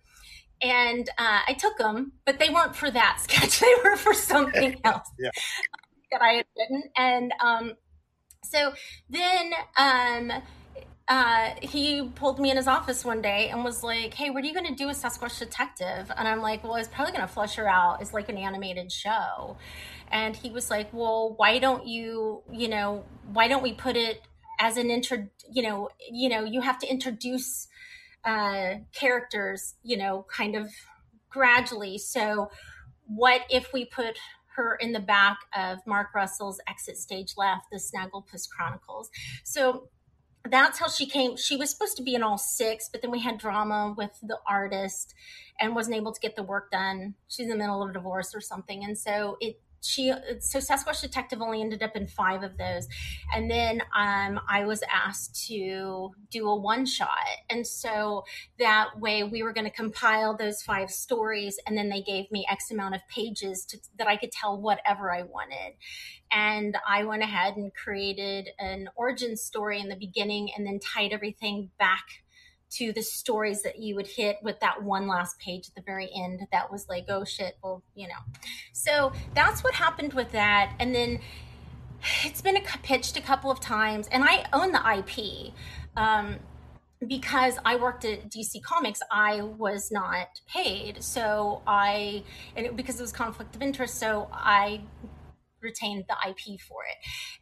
[0.60, 3.60] and uh, I took them, but they weren't for that sketch.
[3.60, 5.30] They were for something else yeah.
[6.12, 6.82] that I had written.
[6.96, 7.72] And um,
[8.44, 8.72] so
[9.10, 10.32] then um,
[11.08, 14.46] uh, he pulled me in his office one day and was like, "Hey, what are
[14.46, 17.26] you going to do with Sasquatch Detective?" And I'm like, "Well, I was probably going
[17.26, 19.56] to flush her out as like an animated show."
[20.10, 24.22] And he was like, "Well, why don't you, you know, why don't we put it
[24.60, 25.28] as an intro?
[25.50, 27.67] You know, you know, you have to introduce."
[28.28, 30.70] Uh, characters, you know, kind of
[31.30, 31.98] gradually.
[31.98, 32.50] So,
[33.06, 34.18] what if we put
[34.56, 39.10] her in the back of Mark Russell's Exit Stage Left, the Snagglepuss Chronicles?
[39.44, 39.88] So,
[40.50, 41.36] that's how she came.
[41.36, 44.38] She was supposed to be in all six, but then we had drama with the
[44.46, 45.14] artist
[45.60, 47.14] and wasn't able to get the work done.
[47.28, 48.84] She's in the middle of a divorce or something.
[48.84, 52.88] And so it she so Sasquatch Detective only ended up in five of those,
[53.34, 58.24] and then um, I was asked to do a one shot, and so
[58.58, 62.46] that way we were going to compile those five stories, and then they gave me
[62.50, 65.74] X amount of pages to, that I could tell whatever I wanted,
[66.32, 71.12] and I went ahead and created an origin story in the beginning, and then tied
[71.12, 72.04] everything back
[72.70, 76.10] to the stories that you would hit with that one last page at the very
[76.14, 78.14] end that was like oh shit well you know
[78.72, 81.18] so that's what happened with that and then
[82.24, 85.52] it's been a, pitched a couple of times and i own the ip
[85.96, 86.36] um,
[87.06, 91.02] because I worked at DC Comics, I was not paid.
[91.02, 92.24] So I,
[92.56, 94.82] and it, because it was conflict of interest, so I
[95.60, 96.96] retained the IP for it.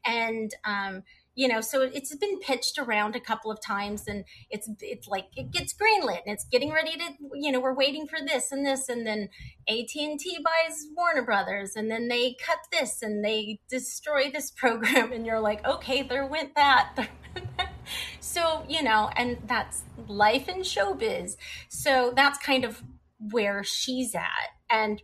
[0.05, 1.03] And, um,
[1.37, 5.27] you know, so it's been pitched around a couple of times and it's, it's like,
[5.37, 8.64] it gets greenlit and it's getting ready to, you know, we're waiting for this and
[8.64, 8.88] this.
[8.88, 9.29] And then
[9.68, 15.12] AT&T buys Warner Brothers and then they cut this and they destroy this program.
[15.12, 17.11] And you're like, okay, there went that.
[18.20, 21.37] so, you know, and that's life in showbiz.
[21.68, 22.83] So that's kind of
[23.18, 24.55] where she's at.
[24.70, 25.03] And,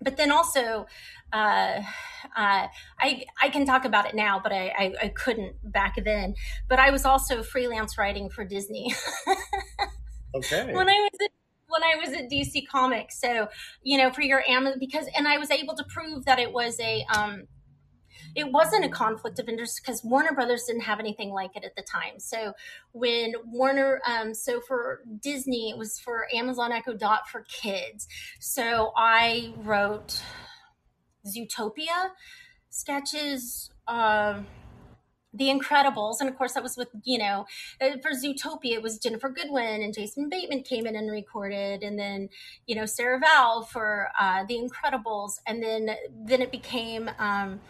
[0.00, 0.86] but then also,
[1.36, 1.82] uh,
[2.36, 2.66] uh,
[3.00, 6.34] I I can talk about it now, but I, I, I couldn't back then.
[6.68, 8.94] But I was also freelance writing for Disney.
[10.34, 10.72] okay.
[10.72, 11.30] When I was at,
[11.68, 13.48] when I was at DC Comics, so
[13.82, 16.78] you know, for your Amazon, because and I was able to prove that it was
[16.80, 17.44] a um,
[18.34, 21.74] it wasn't a conflict of interest because Warner Brothers didn't have anything like it at
[21.76, 22.18] the time.
[22.18, 22.52] So
[22.92, 28.06] when Warner, um, so for Disney, it was for Amazon Echo Dot for kids.
[28.40, 30.20] So I wrote
[31.26, 32.10] Zootopia
[32.70, 33.70] sketches.
[35.36, 37.44] The Incredibles, and of course that was with you know
[37.80, 41.98] uh, for Zootopia it was Ginnifer Goodwin and Jason Bateman came in and recorded, and
[41.98, 42.28] then
[42.66, 45.90] you know Sarah Vowell for uh, The Incredibles, and then
[46.24, 47.60] then it became um,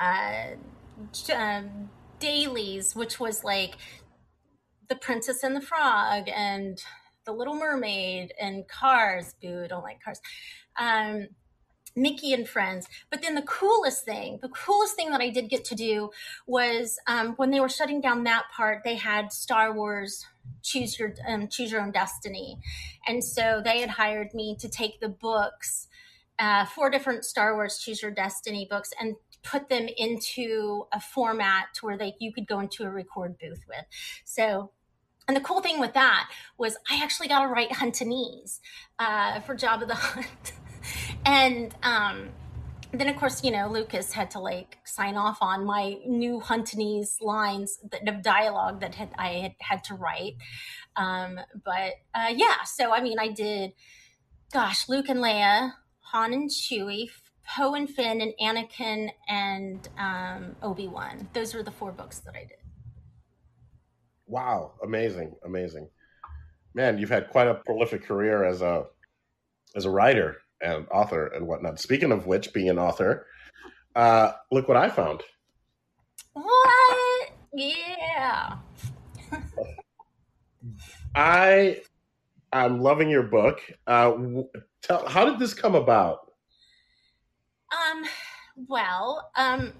[0.00, 0.56] uh,
[1.32, 1.62] uh,
[2.18, 3.76] dailies, which was like
[4.88, 6.82] The Princess and the Frog and
[7.24, 9.34] The Little Mermaid and Cars.
[9.40, 10.20] Boo, don't like Cars.
[10.76, 11.28] Um,
[11.96, 12.88] Mickey and Friends.
[13.10, 16.10] But then the coolest thing, the coolest thing that I did get to do
[16.46, 20.26] was um, when they were shutting down that part, they had Star Wars
[20.62, 22.58] choose your um, choose your own destiny,
[23.06, 25.88] and so they had hired me to take the books,
[26.38, 31.68] uh, four different Star Wars choose your destiny books, and put them into a format
[31.82, 33.84] where they you could go into a record booth with.
[34.24, 34.70] So
[35.26, 38.60] and the cool thing with that was I actually got to write Huntanese
[38.98, 40.52] uh, for Jabba the Hutt.
[41.24, 42.30] and um,
[42.92, 47.20] then of course you know lucas had to like sign off on my new huntanese
[47.20, 50.34] lines of dialogue that had, i had had to write.
[50.96, 53.72] Um, but uh, yeah so i mean i did
[54.52, 57.08] gosh luke and leia han and chewie
[57.46, 61.28] poe and finn and anakin and um, obi-wan.
[61.32, 62.58] Those were the four books that i did.
[64.26, 64.72] Wow.
[64.82, 65.34] Amazing.
[65.44, 65.88] Amazing.
[66.74, 68.86] Man you've had quite a prolific career as a
[69.76, 71.80] as a writer and author and whatnot.
[71.80, 73.26] Speaking of which, being an author,
[73.94, 75.22] uh, look what I found.
[76.32, 77.30] What?
[77.54, 78.56] Yeah.
[81.14, 81.80] I
[82.52, 83.60] I'm loving your book.
[83.86, 84.12] Uh,
[84.82, 86.30] tell how did this come about?
[87.72, 88.04] Um.
[88.68, 89.30] Well.
[89.36, 89.72] Um.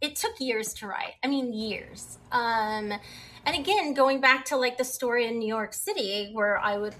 [0.00, 1.14] It took years to write.
[1.24, 2.18] I mean, years.
[2.30, 2.92] Um.
[3.44, 6.94] And again, going back to like the story in New York City, where I would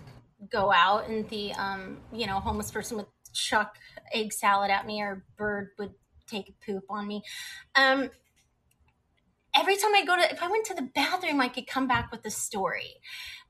[0.50, 3.76] go out and the um, you know homeless person would chuck
[4.12, 5.94] egg salad at me or bird would
[6.26, 7.22] take a poop on me.
[7.74, 8.10] Um,
[9.54, 12.10] every time i go to if i went to the bathroom i could come back
[12.10, 12.96] with a story.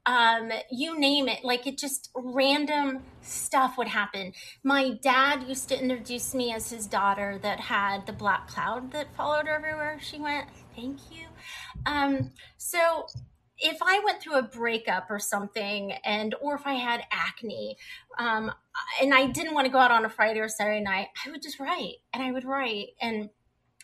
[0.04, 1.44] Um, you name it.
[1.44, 4.32] Like it just random stuff would happen.
[4.64, 9.14] My dad used to introduce me as his daughter that had the black cloud that
[9.14, 10.48] followed her everywhere she went.
[10.74, 11.26] Thank you.
[11.86, 13.06] Um, so
[13.62, 17.76] if I went through a breakup or something, and or if I had acne,
[18.18, 18.52] um,
[19.00, 21.42] and I didn't want to go out on a Friday or Saturday night, I would
[21.42, 23.30] just write, and I would write, and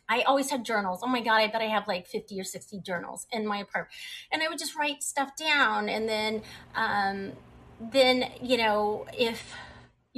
[0.09, 1.01] I always had journals.
[1.03, 3.95] Oh my god, I bet I have like fifty or sixty journals in my apartment,
[4.33, 6.43] and I would just write stuff down, and then,
[6.75, 7.33] um,
[7.81, 9.55] then you know if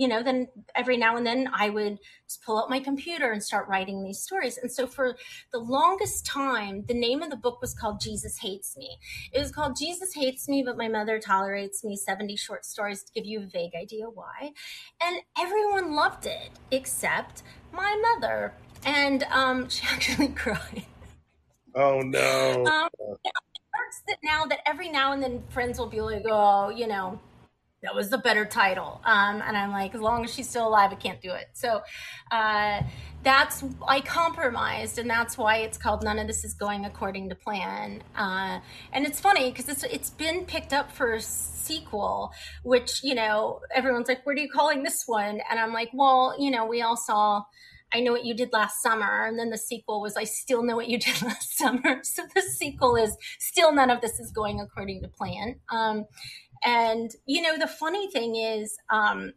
[0.00, 1.98] you know, then every now and then I would
[2.46, 4.56] pull out my computer and start writing these stories.
[4.56, 5.14] And so for
[5.52, 8.96] the longest time, the name of the book was called Jesus Hates Me.
[9.30, 13.12] It was called Jesus Hates Me, but my mother tolerates me 70 short stories to
[13.12, 14.52] give you a vague idea why.
[15.02, 18.54] And everyone loved it except my mother.
[18.86, 20.86] And um, she actually cried.
[21.74, 22.64] Oh no.
[22.64, 22.88] Um,
[23.22, 23.32] it
[23.70, 27.20] hurts that now that every now and then friends will be like, oh, you know,
[27.82, 29.00] that was the better title.
[29.04, 31.48] Um, and I'm like, as long as she's still alive, I can't do it.
[31.54, 31.80] So
[32.30, 32.82] uh,
[33.22, 37.34] that's, I compromised, and that's why it's called None of This Is Going According to
[37.34, 38.02] Plan.
[38.14, 38.60] Uh,
[38.92, 42.32] and it's funny because it's, it's been picked up for a sequel,
[42.64, 45.40] which, you know, everyone's like, what are you calling this one?
[45.50, 47.42] And I'm like, well, you know, we all saw.
[47.92, 49.26] I know what you did last summer.
[49.26, 52.00] And then the sequel was I still know what you did last summer.
[52.04, 55.56] So the sequel is still none of this is going according to plan.
[55.70, 56.04] Um,
[56.64, 59.32] and, you know, the funny thing is, um,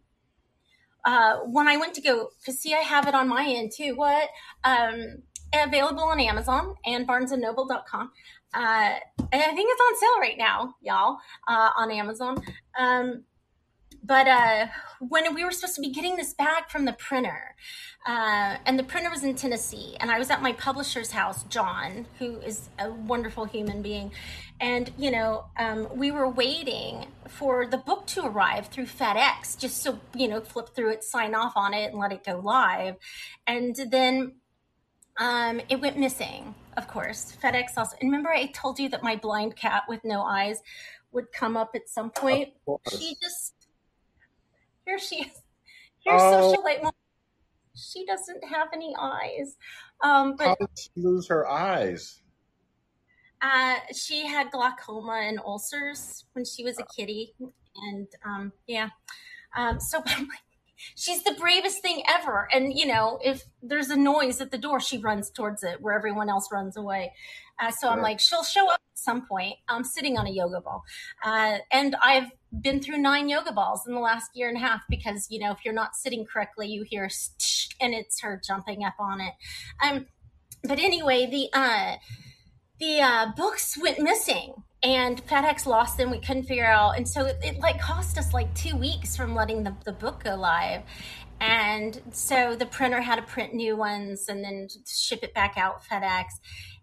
[1.05, 3.95] uh, when I went to go, because see, I have it on my end too.
[3.95, 4.29] What?
[4.63, 8.11] Um, available on Amazon and barnesandnoble.com
[8.53, 8.93] Uh,
[9.31, 11.17] and I think it's on sale right now, y'all,
[11.47, 12.37] uh, on Amazon.
[12.77, 13.23] Um,
[14.03, 14.67] but uh,
[14.99, 17.55] when we were supposed to be getting this back from the printer,
[18.05, 22.05] uh, and the printer was in Tennessee, and I was at my publisher's house, John,
[22.19, 24.11] who is a wonderful human being,
[24.59, 29.81] and you know, um, we were waiting for the book to arrive through FedEx, just
[29.81, 32.95] so you know, flip through it, sign off on it, and let it go live,
[33.47, 34.33] and then
[35.17, 36.55] um, it went missing.
[36.75, 37.95] Of course, FedEx also.
[38.01, 40.61] And remember, I told you that my blind cat with no eyes
[41.11, 42.49] would come up at some point.
[42.89, 43.52] She just
[44.85, 45.41] here she is.
[45.99, 46.55] Here's oh.
[46.55, 46.91] socialite.
[47.75, 49.55] She doesn't have any eyes.
[50.01, 52.21] Um, but How did she lose her eyes?
[53.41, 57.33] Uh, she had glaucoma and ulcers when she was a kitty,
[57.87, 58.89] and um, yeah.
[59.55, 60.03] Um, so
[60.95, 62.47] she's the bravest thing ever.
[62.53, 65.95] And you know, if there's a noise at the door, she runs towards it where
[65.95, 67.13] everyone else runs away.
[67.61, 69.55] Uh, so I'm like, she'll show up at some point.
[69.69, 70.83] I'm sitting on a yoga ball,
[71.23, 72.31] uh, and I've
[72.61, 75.51] been through nine yoga balls in the last year and a half because you know
[75.51, 77.09] if you're not sitting correctly, you hear
[77.79, 79.33] and it's her jumping up on it.
[79.83, 80.07] Um,
[80.63, 81.95] but anyway, the uh,
[82.79, 86.11] the uh, books went missing and FedEx lost them.
[86.11, 89.33] We couldn't figure out, and so it, it, like cost us like two weeks from
[89.33, 90.83] letting the, the book go live.
[91.39, 95.83] And so the printer had to print new ones and then ship it back out
[95.83, 96.25] FedEx.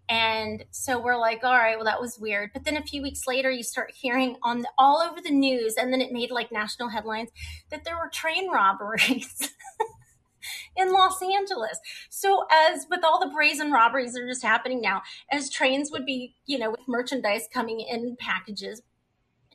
[0.09, 2.51] And so we're like, all right, well, that was weird.
[2.53, 5.75] But then a few weeks later, you start hearing on the, all over the news,
[5.77, 7.29] and then it made like national headlines
[7.69, 9.53] that there were train robberies.
[10.77, 11.79] in Los Angeles.
[12.09, 16.05] So as with all the brazen robberies that are just happening now, as trains would
[16.05, 18.81] be, you know, with merchandise coming in packages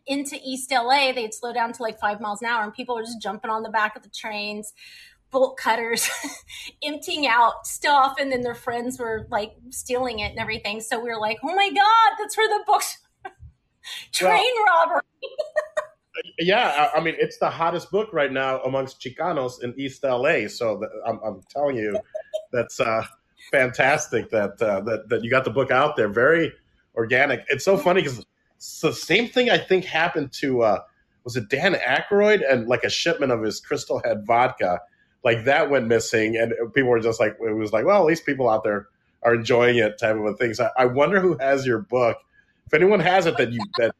[0.06, 3.02] into East LA, they'd slow down to like five miles an hour and people were
[3.02, 4.72] just jumping on the back of the trains,
[5.30, 6.08] bolt cutters,
[6.82, 10.80] emptying out stuff, and then their friends were like stealing it and everything.
[10.80, 12.98] So we were like, oh my God, that's where the books
[14.12, 15.00] train well, robbery.
[16.38, 20.48] Yeah, I, mean, it's the hottest book right now amongst Chicanos in East LA.
[20.48, 21.98] So I'm, I'm, telling you,
[22.52, 23.04] that's uh,
[23.50, 26.08] fantastic that, uh, that that you got the book out there.
[26.08, 26.52] Very
[26.94, 27.44] organic.
[27.48, 28.24] It's so funny because
[28.80, 30.80] the same thing I think happened to uh,
[31.24, 34.80] was it Dan Aykroyd and like a shipment of his Crystal Head vodka,
[35.24, 38.24] like that went missing, and people were just like, it was like, well, at least
[38.24, 38.86] people out there
[39.22, 40.54] are enjoying it, type of a thing.
[40.54, 42.18] So I, I wonder who has your book.
[42.66, 43.94] If anyone has it, that you that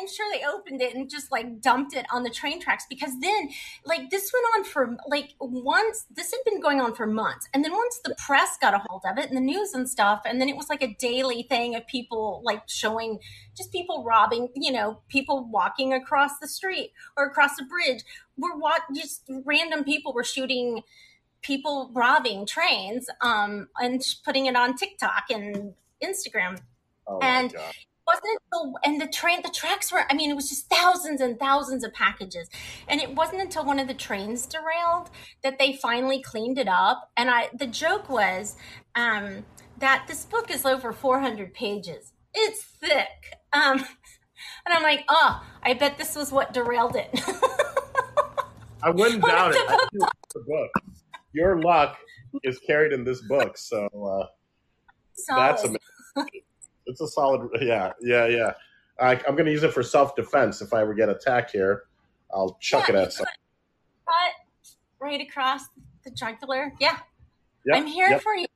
[0.00, 3.10] I'm sure they opened it and just like dumped it on the train tracks because
[3.20, 3.50] then,
[3.84, 7.48] like, this went on for like once, this had been going on for months.
[7.52, 10.22] And then once the press got a hold of it and the news and stuff,
[10.24, 13.18] and then it was like a daily thing of people like showing
[13.56, 18.02] just people robbing, you know, people walking across the street or across a bridge.
[18.38, 20.82] We're what just random people were shooting
[21.42, 26.58] people robbing trains um, and putting it on TikTok and Instagram.
[27.06, 27.54] Oh and
[28.10, 31.84] wasn't and the train the tracks were I mean it was just thousands and thousands
[31.84, 32.48] of packages.
[32.88, 35.10] And it wasn't until one of the trains derailed
[35.42, 37.10] that they finally cleaned it up.
[37.16, 38.56] And I the joke was
[38.94, 39.44] um,
[39.78, 42.12] that this book is over 400 pages.
[42.34, 43.36] It's thick.
[43.52, 43.78] Um,
[44.66, 47.10] and I'm like oh I bet this was what derailed it.
[48.82, 49.68] I wouldn't doubt it.
[49.92, 50.70] the book.
[51.32, 51.98] Your luck
[52.42, 54.26] is carried in this book so uh,
[55.36, 56.42] that's amazing
[56.90, 57.48] it's a solid.
[57.60, 58.52] Yeah, yeah, yeah.
[59.00, 60.60] I, am going to use it for self defense.
[60.60, 61.84] If I ever get attacked here,
[62.32, 63.32] I'll chuck yeah, it at someone.
[65.00, 65.62] Right across
[66.04, 66.72] the jugular.
[66.78, 66.98] Yeah,
[67.64, 68.22] yep, I'm here yep.
[68.22, 68.46] for you.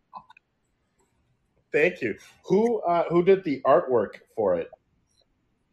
[1.73, 2.17] Thank you.
[2.45, 4.71] Who uh, who did the artwork for it?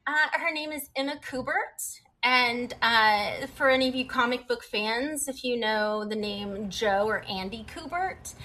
[0.08, 2.00] Uh, her name is Emma Kubert.
[2.24, 7.08] And uh, for any of you comic book fans, if you know the name Joe
[7.08, 8.36] or Andy Kubert,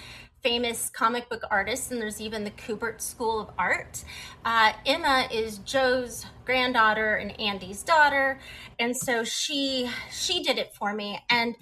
[0.47, 4.05] famous comic book artists, and there's even the Kubert School of Art.
[4.45, 8.39] Uh, Emma is Joe's granddaughter and Andy's daughter,
[8.79, 11.19] and so she she did it for me.
[11.29, 11.57] And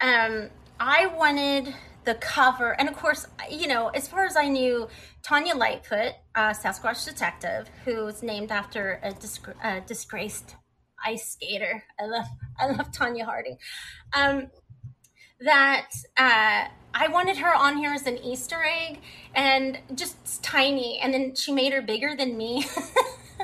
[0.00, 1.74] um, I wanted
[2.04, 4.86] the cover, and of course, you know, as far as I knew,
[5.24, 10.54] Tanya Lightfoot, uh, Sasquatch detective, who's named after a, a disgraced
[11.04, 11.82] ice skater.
[11.98, 12.26] I love
[12.60, 13.58] I love Tonya Harding.
[14.12, 14.52] Um,
[15.40, 19.00] that uh, I wanted her on here as an Easter egg
[19.34, 20.98] and just tiny.
[20.98, 22.66] And then she made her bigger than me.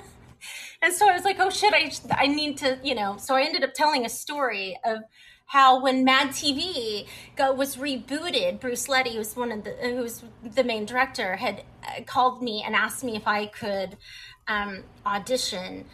[0.82, 3.16] and so I was like, oh shit, I, I need to, you know.
[3.16, 4.98] So I ended up telling a story of
[5.46, 10.64] how when Mad TV go, was rebooted, Bruce Leddy, who's one of the who's the
[10.64, 13.96] main director, had uh, called me and asked me if I could
[14.48, 15.84] um, audition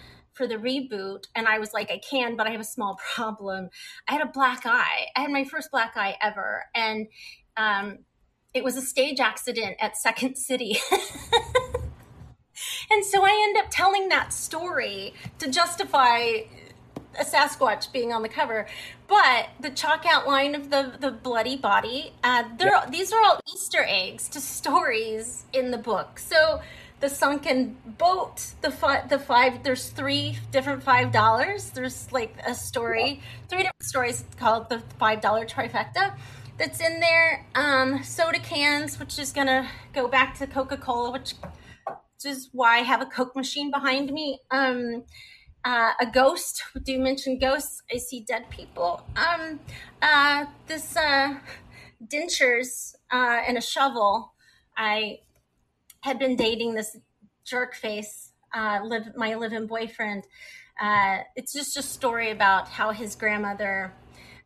[0.41, 3.69] for the reboot and I was like, I can, but I have a small problem.
[4.09, 5.09] I had a black eye.
[5.15, 6.65] I had my first black eye ever.
[6.75, 7.09] And
[7.59, 7.99] um,
[8.55, 10.79] it was a stage accident at Second City.
[12.91, 16.21] and so I end up telling that story to justify
[17.19, 18.67] a Sasquatch being on the cover.
[19.09, 22.45] But the chalk outline of the the bloody body, uh,
[22.89, 26.21] these are all Easter eggs to stories in the book.
[26.21, 26.63] So
[27.01, 29.63] the sunken boat, the five, the five.
[29.63, 31.71] There's three different five dollars.
[31.71, 36.17] There's like a story, three different stories called the five dollar trifecta.
[36.59, 37.47] That's in there.
[37.55, 41.35] Um, soda cans, which is gonna go back to Coca Cola, which,
[41.87, 44.41] which is why I have a Coke machine behind me.
[44.51, 45.05] Um,
[45.65, 46.63] uh, a ghost.
[46.85, 47.83] Do you mention ghosts?
[47.93, 49.03] I see dead people.
[49.17, 49.61] Um,
[50.03, 51.39] uh, this uh,
[52.07, 54.35] dentures uh, and a shovel.
[54.77, 55.21] I
[56.01, 56.97] had been dating this
[57.45, 60.25] jerk face, uh, live my live-in boyfriend.
[60.81, 63.93] Uh, it's just a story about how his grandmother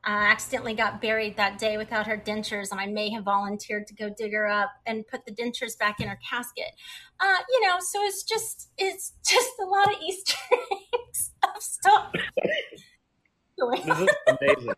[0.06, 3.94] uh, accidentally got buried that day without her dentures, and I may have volunteered to
[3.94, 6.72] go dig her up and put the dentures back in her casket.
[7.20, 12.12] Uh, you know, so it's just it's just a lot of Easter eggs of stuff.
[13.86, 14.74] this is amazing,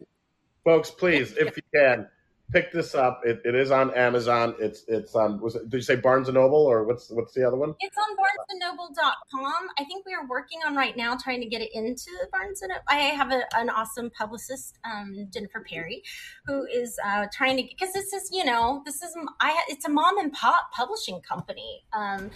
[0.64, 0.90] folks.
[0.90, 2.06] Please, if you can,
[2.52, 3.22] pick this up.
[3.24, 4.54] It, it is on Amazon.
[4.58, 5.40] It's it's on.
[5.40, 7.74] Was it, did you say Barnes and Noble or what's what's the other one?
[7.80, 9.68] It's on BarnesandNoble.com.
[9.78, 12.72] I think we are working on right now trying to get it into Barnes and.
[12.88, 16.02] I have a, an awesome publicist, um, Jennifer Perry,
[16.46, 19.90] who is uh, trying to because this is you know this is I it's a
[19.90, 21.84] mom and pop publishing company.
[21.92, 22.30] Um,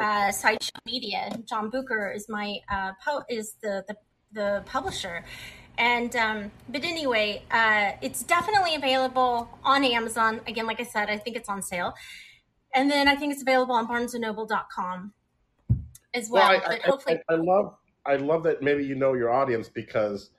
[0.00, 1.30] uh, Sideshow Media.
[1.48, 3.96] John Booker is my uh, po- is the the
[4.32, 5.24] the publisher
[5.78, 10.40] and um, but anyway, uh, it's definitely available on Amazon.
[10.46, 11.94] Again, like I said, I think it's on sale,
[12.74, 15.12] and then I think it's available on BarnesandNoble.com
[16.14, 16.48] as well.
[16.48, 19.68] well I, but hopefully, I, I, love I love that maybe you know your audience
[19.68, 20.30] because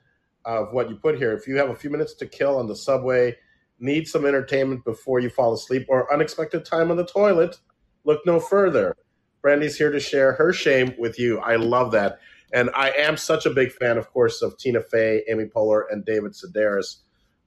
[0.46, 1.34] of what you put here.
[1.34, 3.36] If you have a few minutes to kill on the subway,
[3.80, 7.60] need some entertainment before you fall asleep, or unexpected time on the toilet,
[8.04, 8.96] look no further.
[9.42, 11.40] Brandy's here to share her shame with you.
[11.40, 12.20] I love that.
[12.54, 16.06] And I am such a big fan, of course, of Tina Fey, Amy Poehler, and
[16.06, 16.98] David Sedaris.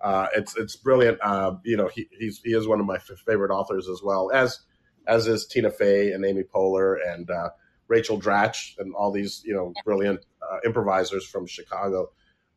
[0.00, 1.18] Uh, it's it's brilliant.
[1.22, 4.30] Uh, you know, he he's, he is one of my f- favorite authors as well
[4.32, 4.60] as
[5.06, 7.50] as is Tina Fey and Amy Poehler and uh,
[7.86, 12.10] Rachel Dratch and all these you know brilliant uh, improvisers from Chicago.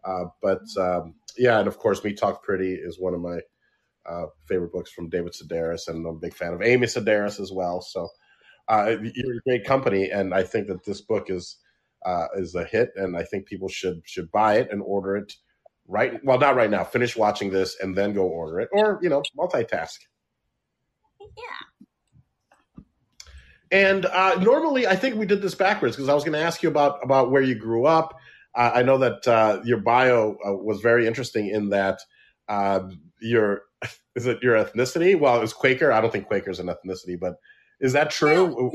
[0.04, 3.41] Uh, but um, yeah, and of course, Me Talk Pretty is one of my
[4.08, 7.52] uh, favorite books from David Sedaris, and I'm a big fan of Amy Sedaris as
[7.52, 7.82] well.
[7.82, 8.10] So
[8.70, 11.58] you're a great company, and I think that this book is
[12.06, 15.34] uh, is a hit, and I think people should should buy it and order it
[15.88, 16.24] right.
[16.24, 16.84] Well, not right now.
[16.84, 19.97] Finish watching this and then go order it, or you know, multitask.
[21.22, 22.84] Yeah.
[23.72, 26.64] And uh, normally, I think we did this backwards because I was going to ask
[26.64, 28.18] you about about where you grew up.
[28.56, 32.00] Uh, I know that uh, your bio uh, was very interesting in that
[32.47, 33.64] um, your
[34.16, 35.20] is it your ethnicity?
[35.20, 35.91] Well, it was Quaker.
[35.91, 37.36] I don't think Quaker is an ethnicity, but
[37.80, 38.72] is that true?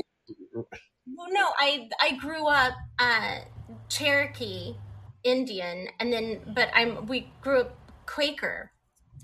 [1.07, 3.39] Well, no, I I grew up uh,
[3.89, 4.75] Cherokee
[5.23, 8.71] Indian, and then but I'm we grew up Quaker.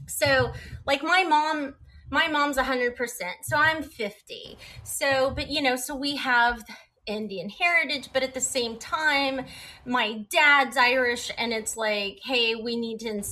[0.07, 0.53] So
[0.85, 1.75] like my mom,
[2.09, 4.57] my mom's hundred percent, so I'm fifty.
[4.83, 6.63] So, but you know, so we have.
[7.07, 9.45] Indian heritage, but at the same time,
[9.85, 13.23] my dad's Irish, and it's like, hey, we need to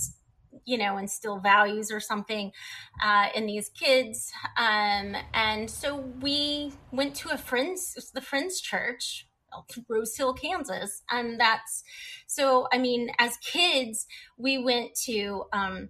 [0.70, 2.51] you know instill values or something
[3.03, 4.32] uh, in these kids.
[4.57, 9.26] Um, and so we went to a friend's the friends church
[9.89, 11.01] rose hill kansas.
[11.09, 11.84] And that's
[12.28, 14.05] so i mean as kids
[14.38, 15.89] we went to um,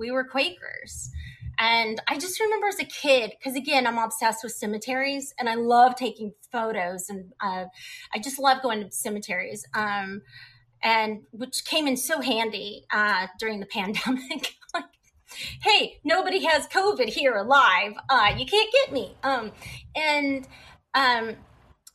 [0.00, 1.10] we were quakers.
[1.58, 5.56] And I just remember as a kid, because again, I'm obsessed with cemeteries and I
[5.56, 7.66] love taking photos and uh,
[8.14, 9.66] I just love going to cemeteries.
[9.74, 10.22] Um,
[10.82, 14.54] and which came in so handy uh, during the pandemic.
[14.74, 14.84] like,
[15.62, 17.94] hey, nobody has COVID here alive.
[18.08, 19.14] Uh, you can't get me.
[19.22, 19.52] Um,
[19.94, 20.46] and
[20.94, 21.36] um,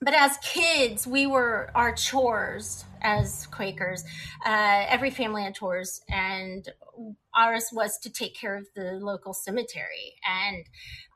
[0.02, 4.04] but as kids, we were our chores as Quakers.
[4.46, 6.68] Uh, every family had chores, and
[7.36, 10.14] ours was to take care of the local cemetery.
[10.26, 10.66] And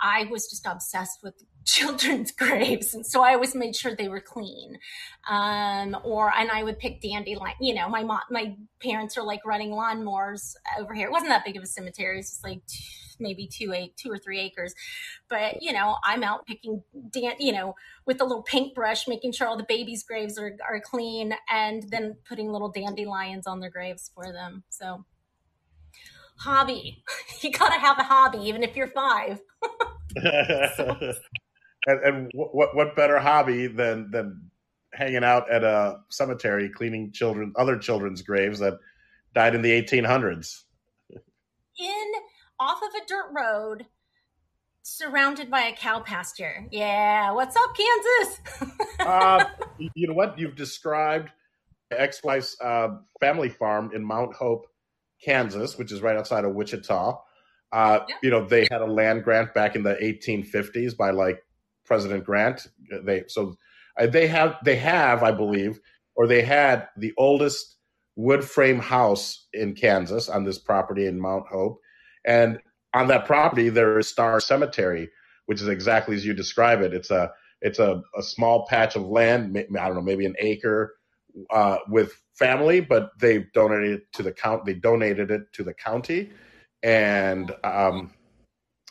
[0.01, 1.36] I was just obsessed with
[1.70, 4.78] children's graves, and so I always made sure they were clean.
[5.30, 7.55] Um, or and I would pick dandelion.
[7.59, 11.07] You know, my mom, my parents are like running lawnmowers over here.
[11.07, 12.20] It wasn't that big of a cemetery.
[12.20, 12.61] It's just like
[13.20, 14.74] maybe two eight two or three acres,
[15.30, 17.34] but you know, I'm out picking dan.
[17.39, 21.34] You know, with a little paintbrush, making sure all the babies' graves are are clean,
[21.49, 24.63] and then putting little dandelions on their graves for them.
[24.70, 25.05] So
[26.39, 27.03] hobby.
[27.41, 29.39] You gotta have a hobby, even if you're five.
[30.76, 31.13] so,
[31.88, 34.49] and, and what what better hobby than than
[34.93, 38.73] hanging out at a cemetery cleaning children other children's graves that
[39.34, 40.63] died in the 1800s
[41.80, 42.11] in
[42.59, 43.86] off of a dirt road
[44.84, 46.65] surrounded by a cow pasture.
[46.71, 48.75] Yeah, what's up, Kansas?
[48.99, 49.45] uh,
[49.93, 50.38] you know what?
[50.38, 51.30] You've described
[51.91, 54.67] ex-wife's uh, family farm in Mount Hope,
[55.23, 57.19] Kansas, which is right outside of Wichita.
[57.71, 58.15] Uh, yeah.
[58.23, 61.43] You know, they had a land grant back in the 1850s by like
[61.89, 62.67] President Grant.
[63.03, 63.55] They so
[63.99, 65.79] uh, they have they have, I believe,
[66.15, 67.77] or they had the oldest
[68.15, 71.79] wood frame house in Kansas on this property in Mount Hope,
[72.25, 72.59] and
[72.93, 75.09] on that property there is Star Cemetery,
[75.47, 76.93] which is exactly as you describe it.
[76.93, 77.31] It's a
[77.61, 80.95] it's a, a small patch of land, I don't know, maybe an acre,
[81.51, 84.65] uh, with family, but they donated it to the count.
[84.65, 86.29] They donated it to the county,
[86.83, 88.13] and um,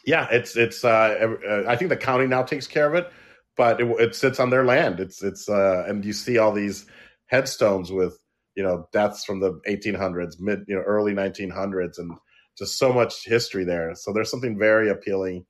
[0.08, 0.84] yeah, it's it's.
[0.84, 3.12] Uh, uh, I think the county now takes care of it,
[3.58, 5.00] but it, it sits on their land.
[5.00, 6.86] It's it's uh, and you see all these
[7.26, 8.18] headstones with
[8.54, 12.12] you know deaths from the 1800s, mid you know early 1900s, and
[12.56, 13.94] just so much history there.
[13.94, 15.44] So there's something very appealing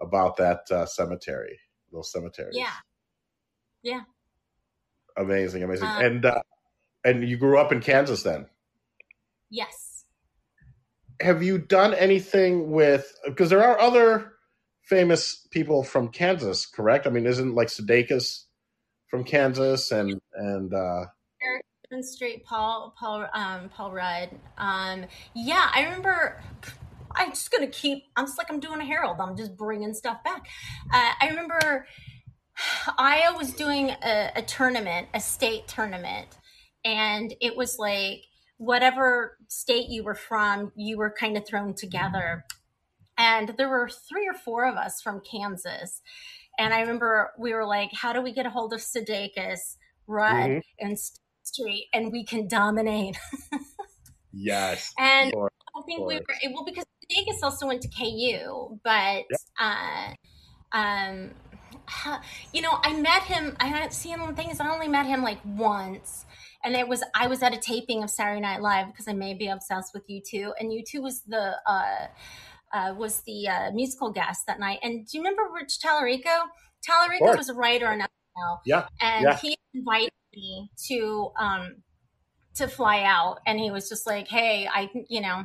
[0.00, 1.58] about that uh, cemetery,
[1.92, 2.56] those cemeteries.
[2.56, 2.72] Yeah,
[3.82, 4.00] yeah.
[5.18, 6.42] Amazing, amazing, um, and uh,
[7.04, 8.46] and you grew up in Kansas then.
[9.50, 9.87] Yes
[11.20, 14.32] have you done anything with because there are other
[14.82, 17.06] famous people from Kansas, correct?
[17.06, 18.44] I mean, isn't like Sudeikis
[19.08, 21.06] from Kansas and and uh
[21.42, 24.30] Eric Street, Paul Paul um Paul Rudd.
[24.56, 26.40] Um yeah, I remember
[27.14, 28.04] I'm just gonna keep.
[28.16, 29.16] I'm just like I'm doing a Harold.
[29.20, 30.46] I'm just bringing stuff back.
[30.92, 31.86] Uh, I remember
[32.98, 36.28] I was doing a, a tournament, a state tournament,
[36.84, 38.22] and it was like
[38.58, 42.44] whatever state you were from, you were kind of thrown together.
[43.16, 46.02] And there were three or four of us from Kansas.
[46.58, 50.50] And I remember we were like, how do we get a hold of Sudeikis, Rudd,
[50.50, 50.86] mm-hmm.
[50.86, 50.98] and
[51.44, 53.16] Street, and we can dominate?
[54.32, 54.92] yes.
[54.98, 59.40] And I think we were well because Sudeikis also went to KU, but yep.
[59.60, 60.12] uh,
[60.72, 61.30] um,
[62.52, 63.56] you know, I met him.
[63.60, 64.34] I hadn't seen him.
[64.34, 66.26] Things I only met him like once,
[66.64, 69.34] and it was I was at a taping of Saturday Night Live because I may
[69.34, 72.06] be obsessed with U2, and U2 was the uh,
[72.72, 74.80] uh, was the uh, musical guest that night.
[74.82, 76.46] And do you remember Rich Talarico?
[76.88, 79.36] Talarico was a writer on SNL, yeah, and yeah.
[79.36, 81.76] he invited me to um,
[82.54, 85.44] to fly out, and he was just like, "Hey, I you know."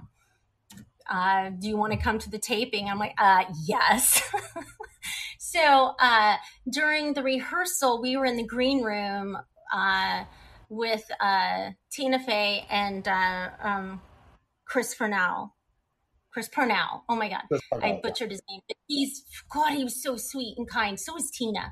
[1.11, 2.88] Uh, do you want to come to the taping?
[2.88, 4.24] I'm like, uh, yes.
[5.38, 6.38] so uh,
[6.72, 9.38] during the rehearsal, we were in the green room
[9.74, 10.24] uh,
[10.76, 14.02] with uh, Tina Fey and uh, um,
[14.66, 15.56] Chris Purnell.
[16.32, 17.04] Chris Purnell.
[17.08, 17.44] Oh my God,
[17.84, 18.62] I butchered his name.
[18.68, 19.74] But he's God.
[19.74, 21.00] He was so sweet and kind.
[21.00, 21.72] So was Tina,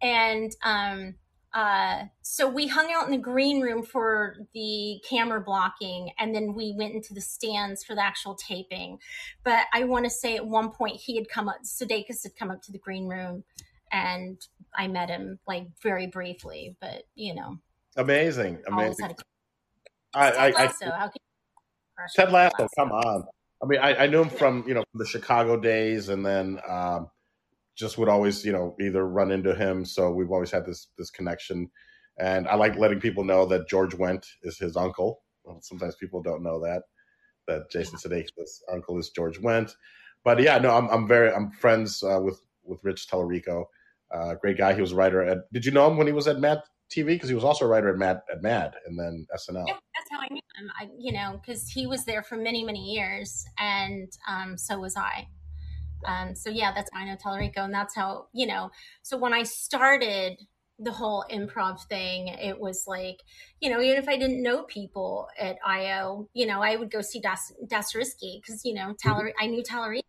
[0.00, 1.14] and um,
[1.52, 6.54] uh, so we hung out in the green room for the camera blocking, and then
[6.54, 8.98] we went into the stands for the actual taping.
[9.44, 12.50] But I want to say at one point he had come up, Sudeikis had come
[12.50, 13.42] up to the green room,
[13.90, 14.40] and
[14.76, 16.76] I met him like very briefly.
[16.80, 17.58] But you know,
[17.98, 19.10] Amazing, amazing.
[20.14, 21.08] I, I, Lasso, I,
[22.14, 23.24] Ted Lasso, Lasso, come on.
[23.60, 26.60] I mean, I, I knew him from you know from the Chicago days, and then
[26.68, 27.10] um,
[27.76, 29.84] just would always you know either run into him.
[29.84, 31.70] So we've always had this this connection,
[32.20, 35.22] and I like letting people know that George Wendt is his uncle.
[35.42, 36.82] Well, sometimes people don't know that
[37.48, 39.72] that Jason Sudeikis' uncle is George Wendt.
[40.24, 43.64] But yeah, no, I'm I'm very I'm friends uh, with with Rich Talarico.
[44.14, 44.72] Uh, great guy.
[44.72, 45.52] He was a writer at.
[45.52, 47.68] Did you know him when he was at Mad TV because he was also a
[47.68, 49.66] writer at Mad at Mad and then SNL.
[49.66, 50.70] Yeah, that's how I knew him.
[50.80, 54.96] I, you know, because he was there for many many years, and um, so was
[54.96, 55.28] I.
[56.06, 58.70] Um, so yeah, that's I know Talarico, and that's how you know.
[59.02, 60.38] So when I started
[60.78, 63.20] the whole improv thing, it was like,
[63.60, 67.00] you know, even if I didn't know people at IO, you know, I would go
[67.00, 69.28] see Das Dasariski because you know, mm-hmm.
[69.40, 70.02] I knew Talarico,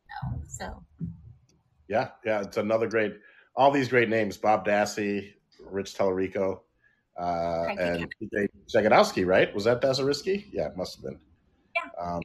[0.48, 0.84] so.
[1.88, 3.14] Yeah, yeah, it's another great.
[3.56, 6.60] All these great names: Bob Dassie, Rich Talarico
[7.20, 9.54] uh, and TJ Jagodowski, right?
[9.54, 10.46] Was that Dasariski?
[10.52, 11.20] Yeah, it must have been.
[11.76, 11.90] Yeah.
[12.02, 12.22] Um,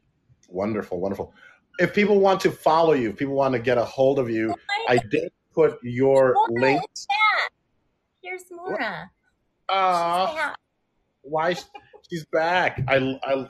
[0.49, 1.34] wonderful, wonderful.
[1.78, 4.55] If people want to follow you, if people want to get a hold of you,
[4.88, 7.07] I did put your links.
[8.22, 9.11] Here's Mora.
[9.68, 10.53] Uh,
[11.22, 11.57] why?
[12.09, 12.80] She's back.
[12.86, 13.47] I, I,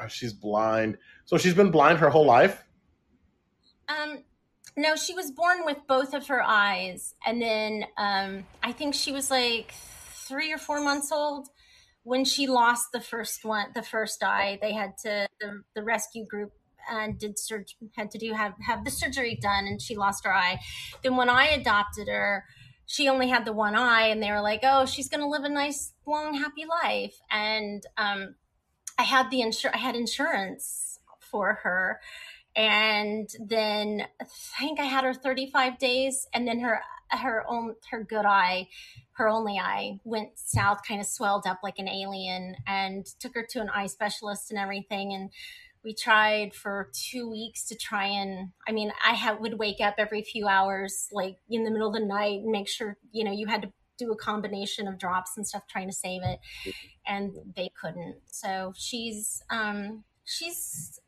[0.00, 0.96] I, she's blind.
[1.26, 2.64] So she's been blind her whole life.
[3.88, 4.20] Um,
[4.76, 9.12] no, she was born with both of her eyes, and then um, I think she
[9.12, 9.74] was like
[10.26, 11.48] three or four months old
[12.02, 14.58] when she lost the first one, the first eye.
[14.60, 16.52] They had to the, the rescue group
[16.90, 17.66] and uh, did surg
[17.96, 20.60] had to do have have the surgery done, and she lost her eye.
[21.02, 22.44] Then when I adopted her,
[22.86, 25.44] she only had the one eye, and they were like, "Oh, she's going to live
[25.44, 28.34] a nice, long, happy life." And um,
[28.98, 32.00] I had the insur I had insurance for her,
[32.54, 34.24] and then I
[34.58, 36.80] think I had her 35 days, and then her
[37.20, 38.68] her own her good eye,
[39.12, 43.46] her only eye went south, kind of swelled up like an alien, and took her
[43.50, 45.30] to an eye specialist and everything, and
[45.84, 49.96] we tried for two weeks to try and i mean i have, would wake up
[49.98, 53.30] every few hours like in the middle of the night and make sure you know
[53.30, 56.40] you had to do a combination of drops and stuff trying to save it.
[57.06, 58.16] And they couldn't.
[58.26, 60.98] So she's um she's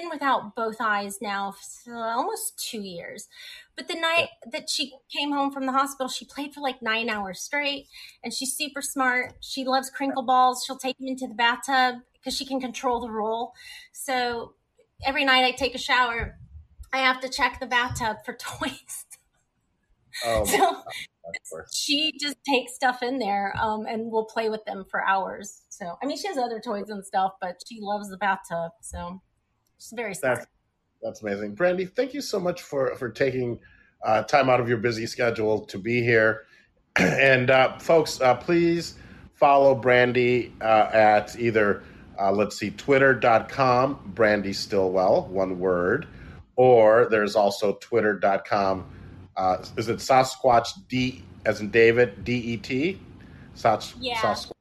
[0.00, 3.28] been without both eyes now for almost two years.
[3.76, 7.08] But the night that she came home from the hospital she played for like nine
[7.08, 7.86] hours straight
[8.22, 9.34] and she's super smart.
[9.40, 10.64] She loves crinkle balls.
[10.66, 13.52] She'll take them into the bathtub because she can control the roll
[13.92, 14.54] so
[15.04, 16.36] every night i take a shower
[16.92, 19.06] i have to check the bathtub for toys
[20.24, 20.82] oh, so
[21.72, 25.62] she just takes stuff in there um, and will play with them for hours.
[25.68, 28.70] So, I mean, she has other toys and stuff, but she loves the bathtub.
[28.80, 29.20] So,
[29.78, 30.38] she's very smart.
[30.38, 30.50] That's,
[31.02, 31.54] that's amazing.
[31.54, 33.58] Brandy, thank you so much for, for taking
[34.04, 36.44] uh, time out of your busy schedule to be here.
[36.96, 38.94] and, uh, folks, uh, please
[39.34, 41.82] follow Brandy uh, at either,
[42.18, 46.06] uh, let's see, twitter.com, Brandy Stillwell, one word,
[46.56, 48.90] or there's also twitter.com
[49.36, 52.98] uh, is it Sasquatch D as in David D E T,
[53.54, 54.16] Sas- yeah.
[54.16, 54.52] Sasquatch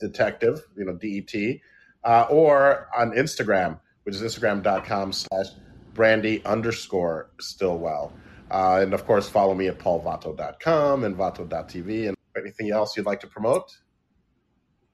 [0.00, 1.62] Detective, you know D E T,
[2.04, 5.46] uh, or on Instagram, which is Instagram.com slash
[5.92, 8.12] Brandy underscore Stillwell.
[8.50, 12.08] Uh, and of course, follow me at paulvatto.com and vato.tv.
[12.08, 13.76] And anything else you'd like to promote?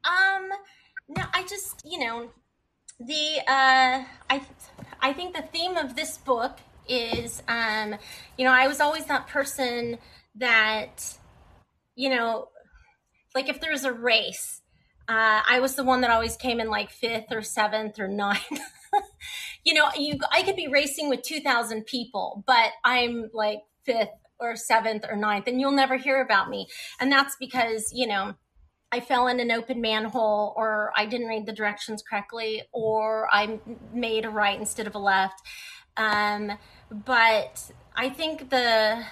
[0.04, 0.48] Um,
[1.08, 2.30] no, I just, you know,
[2.98, 4.40] the, uh, I,
[5.00, 6.58] I think the theme of this book
[6.88, 7.94] is um
[8.36, 9.98] you know i was always that person
[10.34, 11.16] that
[11.94, 12.48] you know
[13.34, 14.62] like if there's a race
[15.08, 18.40] uh, i was the one that always came in like fifth or seventh or ninth
[19.64, 24.56] you know you i could be racing with 2000 people but i'm like fifth or
[24.56, 26.66] seventh or ninth and you'll never hear about me
[27.00, 28.34] and that's because you know
[28.94, 33.58] I fell in an open manhole, or I didn't read the directions correctly, or I
[33.90, 35.40] made a right instead of a left.
[35.96, 36.52] Um,
[36.90, 39.04] but I think the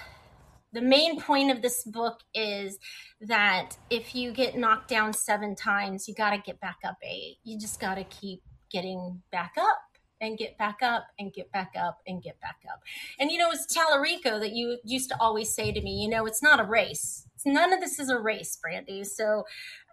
[0.73, 2.77] the main point of this book is
[3.19, 7.37] that if you get knocked down seven times, you got to get back up eight.
[7.43, 8.41] You just got to keep
[8.71, 9.79] getting back up
[10.21, 12.81] and get back up and get back up and get back up.
[13.19, 16.25] And you know, it's Talarico that you used to always say to me, you know,
[16.25, 17.27] it's not a race.
[17.35, 19.03] It's, none of this is a race, Brandy.
[19.03, 19.43] So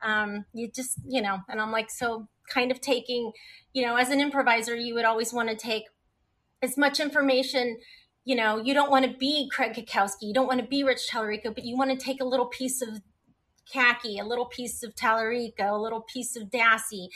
[0.02, 3.32] um, you just, you know, and I'm like, so kind of taking,
[3.72, 5.84] you know, as an improviser, you would always want to take
[6.62, 7.78] as much information
[8.24, 11.08] you know you don't want to be craig cackowski you don't want to be rich
[11.10, 13.00] talarico but you want to take a little piece of
[13.72, 17.08] Kaki, a little piece of Talarico, a little piece of Dassie,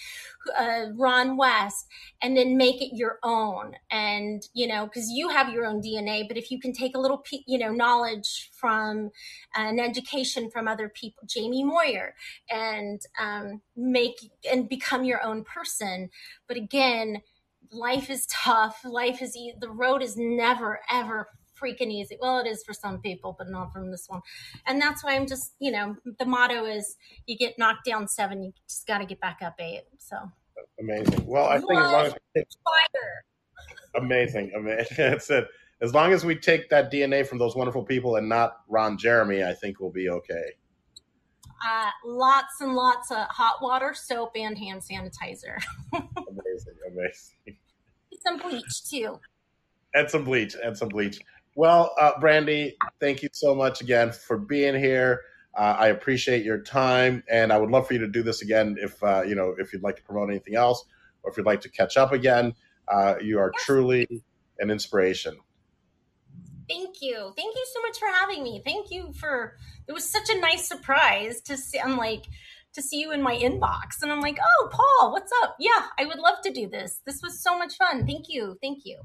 [0.59, 1.87] uh, Ron West,
[2.21, 3.75] and then make it your own.
[3.91, 7.01] And, you know, because you have your own DNA, but if you can take a
[7.01, 9.11] little, you know, knowledge from
[9.57, 12.15] uh, an education from other people, Jamie Moyer,
[12.51, 16.11] and um, make and become your own person.
[16.49, 17.23] But again,
[17.71, 18.81] life is tough.
[18.85, 21.29] Life is the road is never ever
[21.63, 22.17] freaking easy.
[22.21, 24.21] Well, it is for some people, but not from this one.
[24.67, 26.97] And that's why I'm just, you know, the motto is
[27.27, 29.83] you get knocked down seven, you just got to get back up eight.
[29.99, 30.17] So
[30.81, 31.27] amazing.
[31.27, 32.49] Well, I think as long as we take,
[33.95, 34.87] amazing, amazing.
[34.97, 35.47] That's it.
[35.81, 39.43] As long as we take that DNA from those wonderful people and not Ron Jeremy,
[39.43, 40.53] I think we'll be okay.
[41.65, 45.61] Uh, lots and lots of hot water, soap, and hand sanitizer.
[45.93, 47.57] amazing, amazing
[48.23, 49.19] some bleach too.
[49.95, 51.21] And some bleach, and some bleach.
[51.55, 55.23] Well, uh, Brandy, thank you so much again for being here.
[55.55, 58.77] Uh, I appreciate your time, and I would love for you to do this again
[58.81, 60.85] if uh, you know if you'd like to promote anything else,
[61.23, 62.55] or if you'd like to catch up again.
[62.89, 63.65] Uh, you are yes.
[63.65, 64.23] truly
[64.59, 65.37] an inspiration.
[66.69, 68.63] Thank you, thank you so much for having me.
[68.65, 71.79] Thank you for it was such a nice surprise to see.
[71.79, 72.25] I'm like
[72.75, 74.03] to see you in my inbox.
[74.03, 75.57] And I'm like, oh, Paul, what's up?
[75.59, 77.01] Yeah, I would love to do this.
[77.05, 78.07] This was so much fun.
[78.07, 78.57] Thank you.
[78.63, 79.01] Thank you.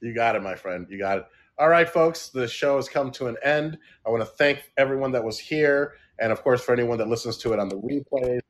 [0.00, 0.86] You got it, my friend.
[0.88, 1.24] You got it.
[1.56, 3.78] All right, folks, the show has come to an end.
[4.04, 5.92] I want to thank everyone that was here.
[6.18, 8.40] And of course, for anyone that listens to it on the replay.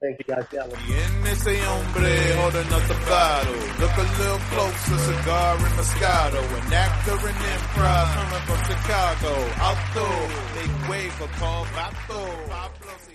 [0.00, 0.46] Thank you guys.
[0.52, 0.66] Yeah.
[1.64, 3.52] hombre holding up the bottle.
[3.80, 6.40] Look a little closer, cigar and Moscato.
[6.40, 9.32] An actor in improv coming from Chicago.
[9.56, 10.08] Alto,
[10.54, 13.09] make way for Paul Vato.